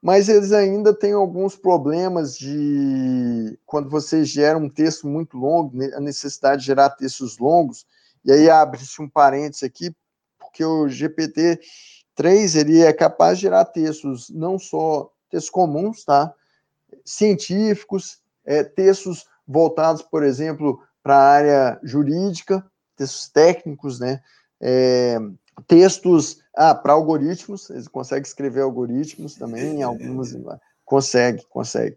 [0.03, 5.91] mas eles ainda têm alguns problemas de quando você gera um texto muito longo, né,
[5.95, 7.87] a necessidade de gerar textos longos,
[8.25, 9.95] e aí abre-se um parênteses aqui,
[10.39, 16.33] porque o GPT-3 ele é capaz de gerar textos não só textos comuns, tá?
[17.05, 22.65] Científicos, é, textos voltados, por exemplo, para a área jurídica,
[22.97, 24.21] textos técnicos, né?
[24.59, 25.19] É,
[25.67, 30.35] textos ah, para algoritmos, ele consegue escrever algoritmos também, algumas
[30.85, 31.97] consegue, consegue.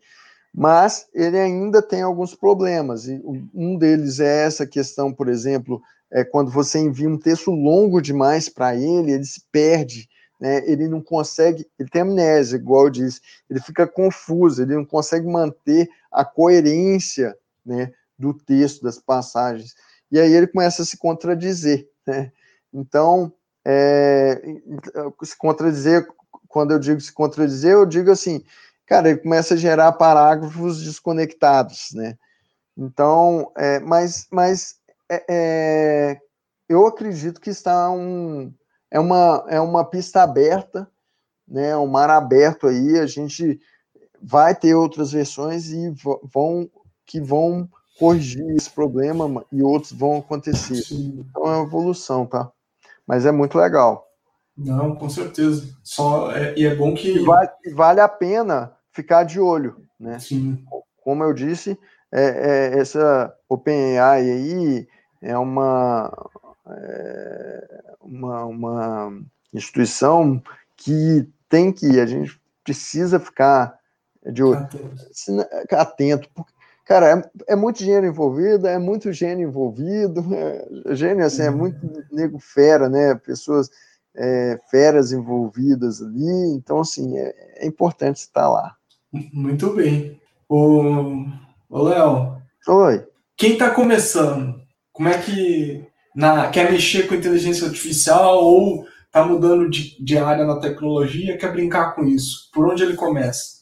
[0.53, 3.21] Mas ele ainda tem alguns problemas, e
[3.53, 5.81] um deles é essa questão, por exemplo,
[6.11, 10.09] é quando você envia um texto longo demais para ele, ele se perde,
[10.41, 10.67] né?
[10.67, 15.27] ele não consegue, ele tem amnésia, igual eu disse, ele fica confuso, ele não consegue
[15.27, 19.75] manter a coerência né, do texto, das passagens,
[20.11, 21.87] e aí ele começa a se contradizer.
[22.07, 22.31] Né?
[22.73, 23.31] Então,
[23.63, 24.41] é,
[25.23, 26.07] se contradizer,
[26.47, 28.43] quando eu digo se contradizer, eu digo assim,
[28.87, 32.17] cara, ele começa a gerar parágrafos desconectados, né?
[32.75, 34.75] Então, é, mas, mas
[35.09, 36.19] é, é,
[36.67, 38.51] eu acredito que está um,
[38.91, 40.87] é, uma, é uma pista aberta,
[41.47, 41.75] né?
[41.75, 43.59] Um mar aberto aí, a gente
[44.21, 46.69] vai ter outras versões e vão
[47.05, 47.67] que vão
[47.97, 50.81] corrigir esse problema e outros vão acontecer.
[50.93, 52.51] Então é uma evolução, tá?
[53.11, 54.07] mas é muito legal.
[54.57, 55.67] Não, com certeza.
[55.83, 60.17] Só é, e é bom que vale, vale, a pena ficar de olho, né?
[60.17, 60.63] Sim.
[61.03, 61.77] Como eu disse,
[62.09, 62.23] é,
[62.75, 64.87] é, essa OpenAI aí
[65.21, 66.09] é uma,
[66.69, 67.70] é,
[68.03, 69.21] uma uma
[69.53, 70.41] instituição
[70.75, 73.77] que tem que a gente precisa ficar
[74.25, 76.53] de atento, atento porque
[76.91, 80.25] Cara, é, é, muito dinheiro envolvido, é muito gênio envolvido.
[80.85, 81.57] É, gênio, assim, é uhum.
[81.57, 81.77] muito
[82.11, 83.15] nego fera, né?
[83.15, 83.69] Pessoas
[84.13, 86.53] é, feras envolvidas ali.
[86.53, 88.75] Então, assim, é, é importante estar lá.
[89.31, 90.19] Muito bem.
[90.49, 91.25] O,
[91.69, 92.41] o Léo.
[92.67, 93.05] Oi.
[93.37, 94.61] Quem está começando?
[94.91, 95.85] Como é que
[96.15, 101.51] na, quer mexer com inteligência artificial ou está mudando de, de área na tecnologia, quer
[101.51, 102.49] brincar com isso?
[102.53, 103.61] Por onde ele começa?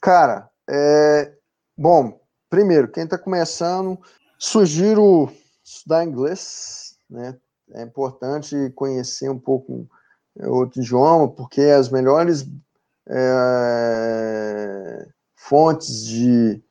[0.00, 1.32] Cara, é,
[1.76, 3.98] bom, primeiro, quem está começando,
[4.38, 5.30] sugiro
[5.64, 7.36] estudar inglês, né?
[7.74, 9.88] É importante conhecer um pouco
[10.44, 12.46] outro idioma, porque as melhores
[13.08, 16.62] é, fontes de,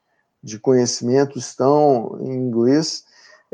[0.41, 3.04] de conhecimento estão em inglês.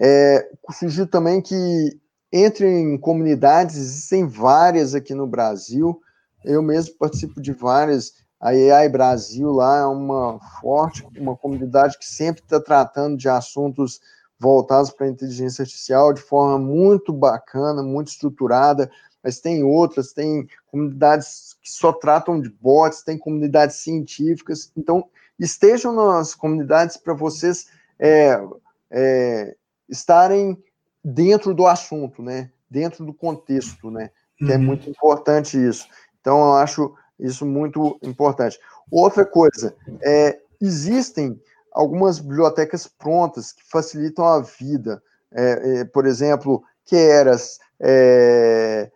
[0.04, 6.02] É, sugiro também que entre em comunidades, existem várias aqui no Brasil.
[6.45, 8.14] Eu mesmo participo de várias.
[8.39, 13.99] A AI Brasil lá é uma forte, uma comunidade que sempre está tratando de assuntos
[14.39, 18.89] voltados para a inteligência artificial de forma muito bacana, muito estruturada,
[19.24, 25.06] mas tem outras, tem comunidades que só tratam de bots, tem comunidades científicas, então
[25.38, 27.68] estejam nas comunidades para vocês
[27.99, 28.41] é,
[28.89, 29.56] é,
[29.92, 30.58] estarem
[31.04, 32.50] dentro do assunto, né?
[32.70, 34.10] Dentro do contexto, né?
[34.38, 34.64] Que é uhum.
[34.64, 35.88] muito importante isso.
[36.20, 38.58] Então, eu acho isso muito importante.
[38.89, 41.39] Outra coisa, é, existem
[41.72, 45.02] algumas bibliotecas prontas que facilitam a vida.
[45.32, 48.92] É, é, por exemplo, Keras, é,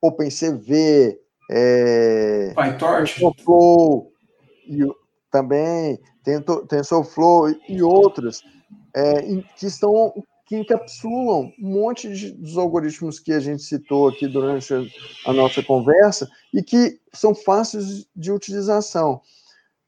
[0.00, 1.18] OpenCV,
[1.50, 4.12] é, PyTorch, TensorFlow,
[4.66, 4.80] e
[5.30, 6.00] também
[6.68, 8.42] TensorFlow e outras
[8.94, 9.22] é,
[9.56, 10.12] que estão
[10.50, 14.80] que encapsulam um monte de, dos algoritmos que a gente citou aqui durante a,
[15.30, 19.20] a nossa conversa e que são fáceis de utilização,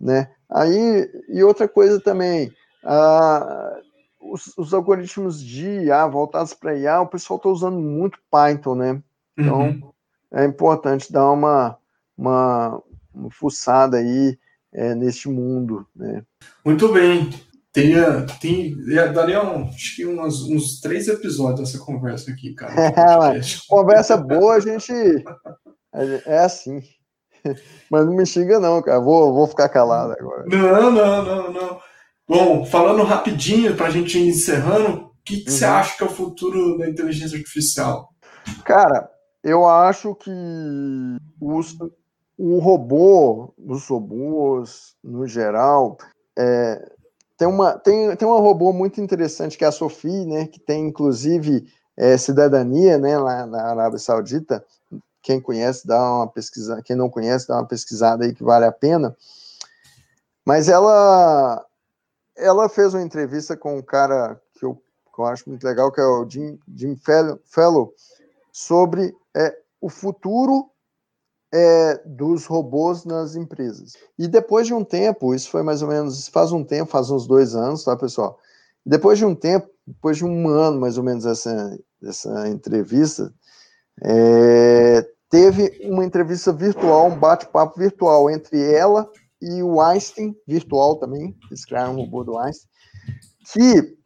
[0.00, 0.30] né?
[0.48, 2.52] Aí, e outra coisa também,
[2.84, 3.80] ah,
[4.20, 9.02] os, os, algoritmos de IA voltados para IA, o pessoal está usando muito Python, né?
[9.36, 9.92] Então, uhum.
[10.30, 11.76] é importante dar uma,
[12.16, 12.80] uma,
[13.12, 14.38] uma fuçada aí
[14.72, 16.24] é, neste mundo, né?
[16.64, 17.30] Muito bem.
[17.72, 18.76] Teria, tem,
[19.14, 22.74] daria um, acho que uns, uns três episódios essa conversa aqui, cara.
[23.38, 24.92] É, conversa boa, a gente.
[26.26, 26.82] É assim.
[27.90, 29.00] Mas não me xinga, não, cara.
[29.00, 30.44] Vou, vou ficar calado agora.
[30.46, 31.80] Não, não, não, não.
[32.28, 35.56] Bom, falando rapidinho, para a gente ir encerrando, o que, que uhum.
[35.56, 38.10] você acha que é o futuro da inteligência artificial?
[38.64, 39.08] Cara,
[39.42, 40.30] eu acho que
[41.40, 41.76] os,
[42.38, 45.96] o robô, os robôs, no geral,
[46.38, 46.80] é,
[47.42, 50.86] tem, uma, tem, tem uma robô muito interessante que é a Sophie, né, que tem
[50.86, 51.66] inclusive
[51.96, 54.64] é, cidadania né, lá na Arábia Saudita,
[55.20, 58.70] quem conhece, dá uma pesquisa, quem não conhece, dá uma pesquisada aí que vale a
[58.70, 59.16] pena.
[60.46, 61.66] Mas ela
[62.36, 66.00] ela fez uma entrevista com um cara que eu, que eu acho muito legal, que
[66.00, 66.96] é o Jim, Jim
[67.44, 67.92] Fellow,
[68.52, 70.70] sobre é, o futuro
[71.52, 73.92] é, dos robôs nas empresas.
[74.18, 77.26] E depois de um tempo, isso foi mais ou menos, faz um tempo, faz uns
[77.26, 78.38] dois anos, tá, pessoal?
[78.84, 83.32] Depois de um tempo, depois de um ano mais ou menos essa, essa entrevista,
[84.02, 89.08] é, teve uma entrevista virtual, um bate-papo virtual entre ela
[89.40, 92.68] e o Einstein, virtual também, eles criaram um robô do Einstein,
[93.52, 93.98] que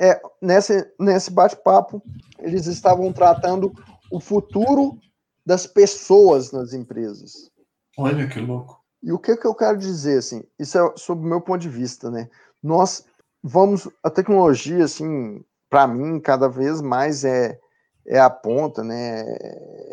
[0.00, 2.02] é, nesse, nesse bate-papo
[2.40, 3.72] eles estavam tratando
[4.10, 4.98] o futuro
[5.44, 7.50] das pessoas nas empresas.
[7.96, 8.80] Olha que louco.
[9.02, 11.68] E o que, que eu quero dizer, assim, isso é sob o meu ponto de
[11.68, 12.28] vista, né?
[12.62, 13.04] Nós
[13.42, 17.58] vamos, a tecnologia, assim, para mim, cada vez mais é
[18.06, 19.20] é a ponta, né?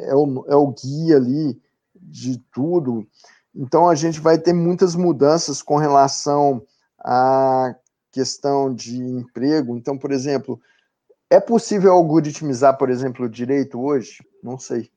[0.08, 1.62] É o, é o guia ali
[1.96, 3.08] de tudo.
[3.56, 6.66] Então a gente vai ter muitas mudanças com relação
[7.00, 7.76] à
[8.12, 9.78] questão de emprego.
[9.78, 10.60] Então, por exemplo,
[11.30, 14.26] é possível algoritmizar, por exemplo, o direito hoje?
[14.42, 14.90] Não sei.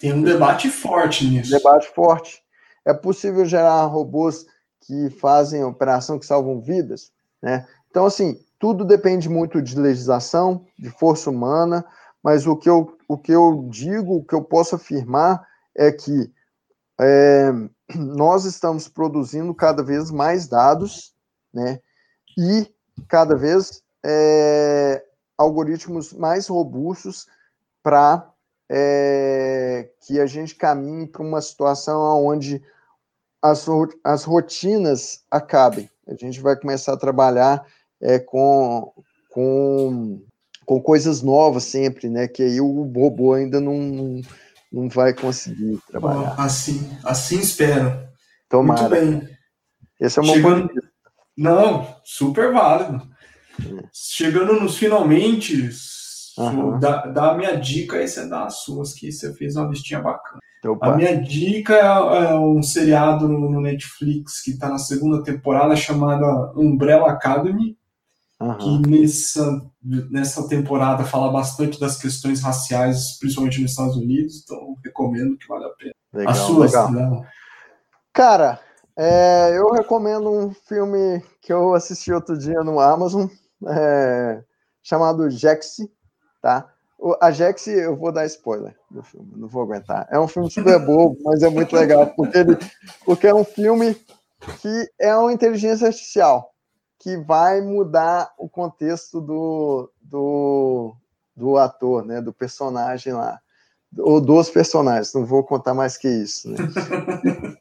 [0.00, 1.50] Tem um debate forte nisso.
[1.50, 2.42] Debate forte.
[2.86, 4.46] É possível gerar robôs
[4.80, 7.68] que fazem operação que salvam vidas, né?
[7.90, 11.84] Então, assim, tudo depende muito de legislação, de força humana,
[12.22, 15.46] mas o que eu, o que eu digo, o que eu posso afirmar
[15.76, 16.32] é que
[16.98, 17.52] é,
[17.94, 21.14] nós estamos produzindo cada vez mais dados,
[21.52, 21.78] né?
[22.38, 22.72] E
[23.06, 25.04] cada vez é,
[25.36, 27.26] algoritmos mais robustos
[27.82, 28.29] para
[28.70, 32.62] é, que a gente caminhe para uma situação onde
[33.42, 33.66] as,
[34.04, 35.90] as rotinas acabem.
[36.06, 37.66] A gente vai começar a trabalhar
[38.00, 38.92] é, com,
[39.30, 40.22] com
[40.70, 42.28] com coisas novas sempre, né?
[42.28, 44.20] Que aí o robô ainda não, não,
[44.72, 46.36] não vai conseguir trabalhar.
[46.38, 48.08] Assim, assim espero.
[48.48, 48.88] Tomara.
[48.88, 49.36] Muito bem.
[49.98, 50.70] Esse é o Chegando...
[51.36, 53.02] Não, super válido.
[53.58, 53.82] É.
[53.92, 55.70] Chegando nos finalmente,
[56.38, 56.78] uhum.
[56.78, 60.00] dá, dá a minha dica e você dá as suas, que você fez uma listinha
[60.00, 60.40] bacana.
[60.64, 60.92] Opa.
[60.92, 66.52] A minha dica é, é um seriado no, Netflix que está na segunda temporada chamada
[66.54, 67.78] Umbrella Academy,
[68.38, 68.82] uhum.
[68.82, 75.38] que nessa, nessa temporada fala bastante das questões raciais, principalmente nos Estados Unidos, então recomendo
[75.38, 75.92] que vale a pena.
[76.12, 76.92] Legal, a sua, legal.
[76.92, 77.28] Né?
[78.12, 78.60] Cara,
[78.98, 83.28] é, eu recomendo um filme que eu assisti outro dia no Amazon,
[83.66, 84.42] é,
[84.82, 85.90] chamado Jaxi,
[86.40, 86.68] tá?
[87.20, 90.06] A Jax, eu vou dar spoiler do filme, não vou aguentar.
[90.10, 92.58] É um filme super bobo, mas é muito legal, porque, ele,
[93.04, 93.94] porque é um filme
[94.60, 96.50] que é uma inteligência artificial
[96.98, 100.94] que vai mudar o contexto do, do,
[101.34, 103.40] do ator, né, do personagem lá,
[103.98, 106.50] ou dos personagens, não vou contar mais que isso.
[106.50, 106.58] Né?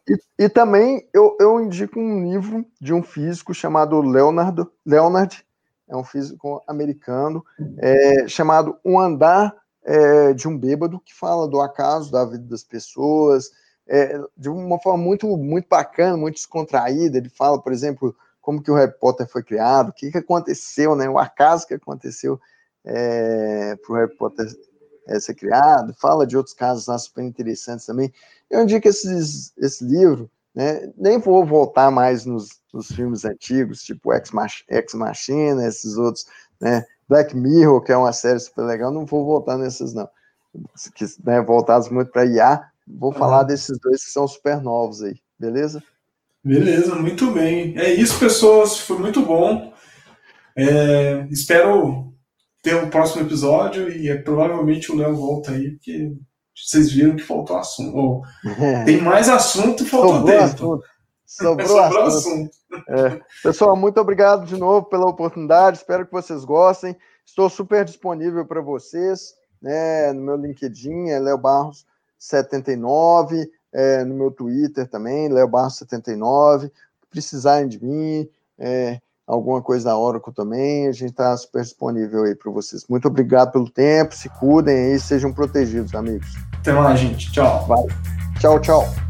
[0.08, 5.44] E, e, também eu, eu indico um livro de um físico chamado Leonardo, Leonard
[5.90, 7.44] é um físico americano,
[7.80, 12.64] é, chamado Um Andar é, de um Bêbado, que fala do acaso da vida das
[12.64, 13.50] pessoas,
[13.88, 17.18] é, de uma forma muito, muito bacana, muito descontraída.
[17.18, 20.96] Ele fala, por exemplo, como que o Harry Potter foi criado, o que, que aconteceu,
[20.96, 22.40] né, o acaso que aconteceu
[22.86, 24.48] é, para o Harry Potter
[25.08, 28.14] é, ser criado, fala de outros casos lá super interessantes também.
[28.50, 30.92] Eu indico esses, esse livro, né?
[30.98, 36.26] Nem vou voltar mais nos, nos filmes antigos, tipo Ex, Mach Ex Machina, esses outros,
[36.60, 36.86] né?
[37.08, 40.08] Black Mirror, que é uma série super legal, não vou voltar nesses, não.
[40.96, 45.16] Que, né, voltados muito para IA, vou falar desses dois que são super novos aí,
[45.38, 45.84] beleza?
[46.44, 47.78] Beleza, muito bem.
[47.78, 49.74] É isso, pessoas, foi muito bom.
[50.56, 52.14] É, espero
[52.62, 56.14] ter um próximo episódio e é, provavelmente o Léo volta aí, porque
[56.66, 58.22] vocês viram que faltou assunto.
[58.60, 58.84] É.
[58.86, 60.44] Tem mais assunto faltou Sobrou tempo.
[60.44, 60.84] Assunto.
[61.26, 62.18] Sobrou, Sobrou assunto.
[62.18, 62.60] assunto.
[62.90, 63.22] É.
[63.44, 65.78] Pessoal, muito obrigado de novo pela oportunidade.
[65.78, 66.96] Espero que vocês gostem.
[67.26, 69.36] Estou super disponível para vocês.
[69.62, 71.86] Né, no meu LinkedIn é Léo Barros
[72.18, 76.72] 79, é, no meu Twitter também, Léo Barros 79.
[77.10, 82.34] Precisarem de mim, é, alguma coisa da Oracle também, a gente está super disponível aí
[82.34, 82.86] para vocês.
[82.90, 86.36] Muito obrigado pelo tempo, se cuidem aí, sejam protegidos, amigos.
[86.60, 87.32] Até mais, gente.
[87.32, 87.66] Tchau.
[87.68, 87.84] Vai.
[88.40, 89.09] Tchau, tchau.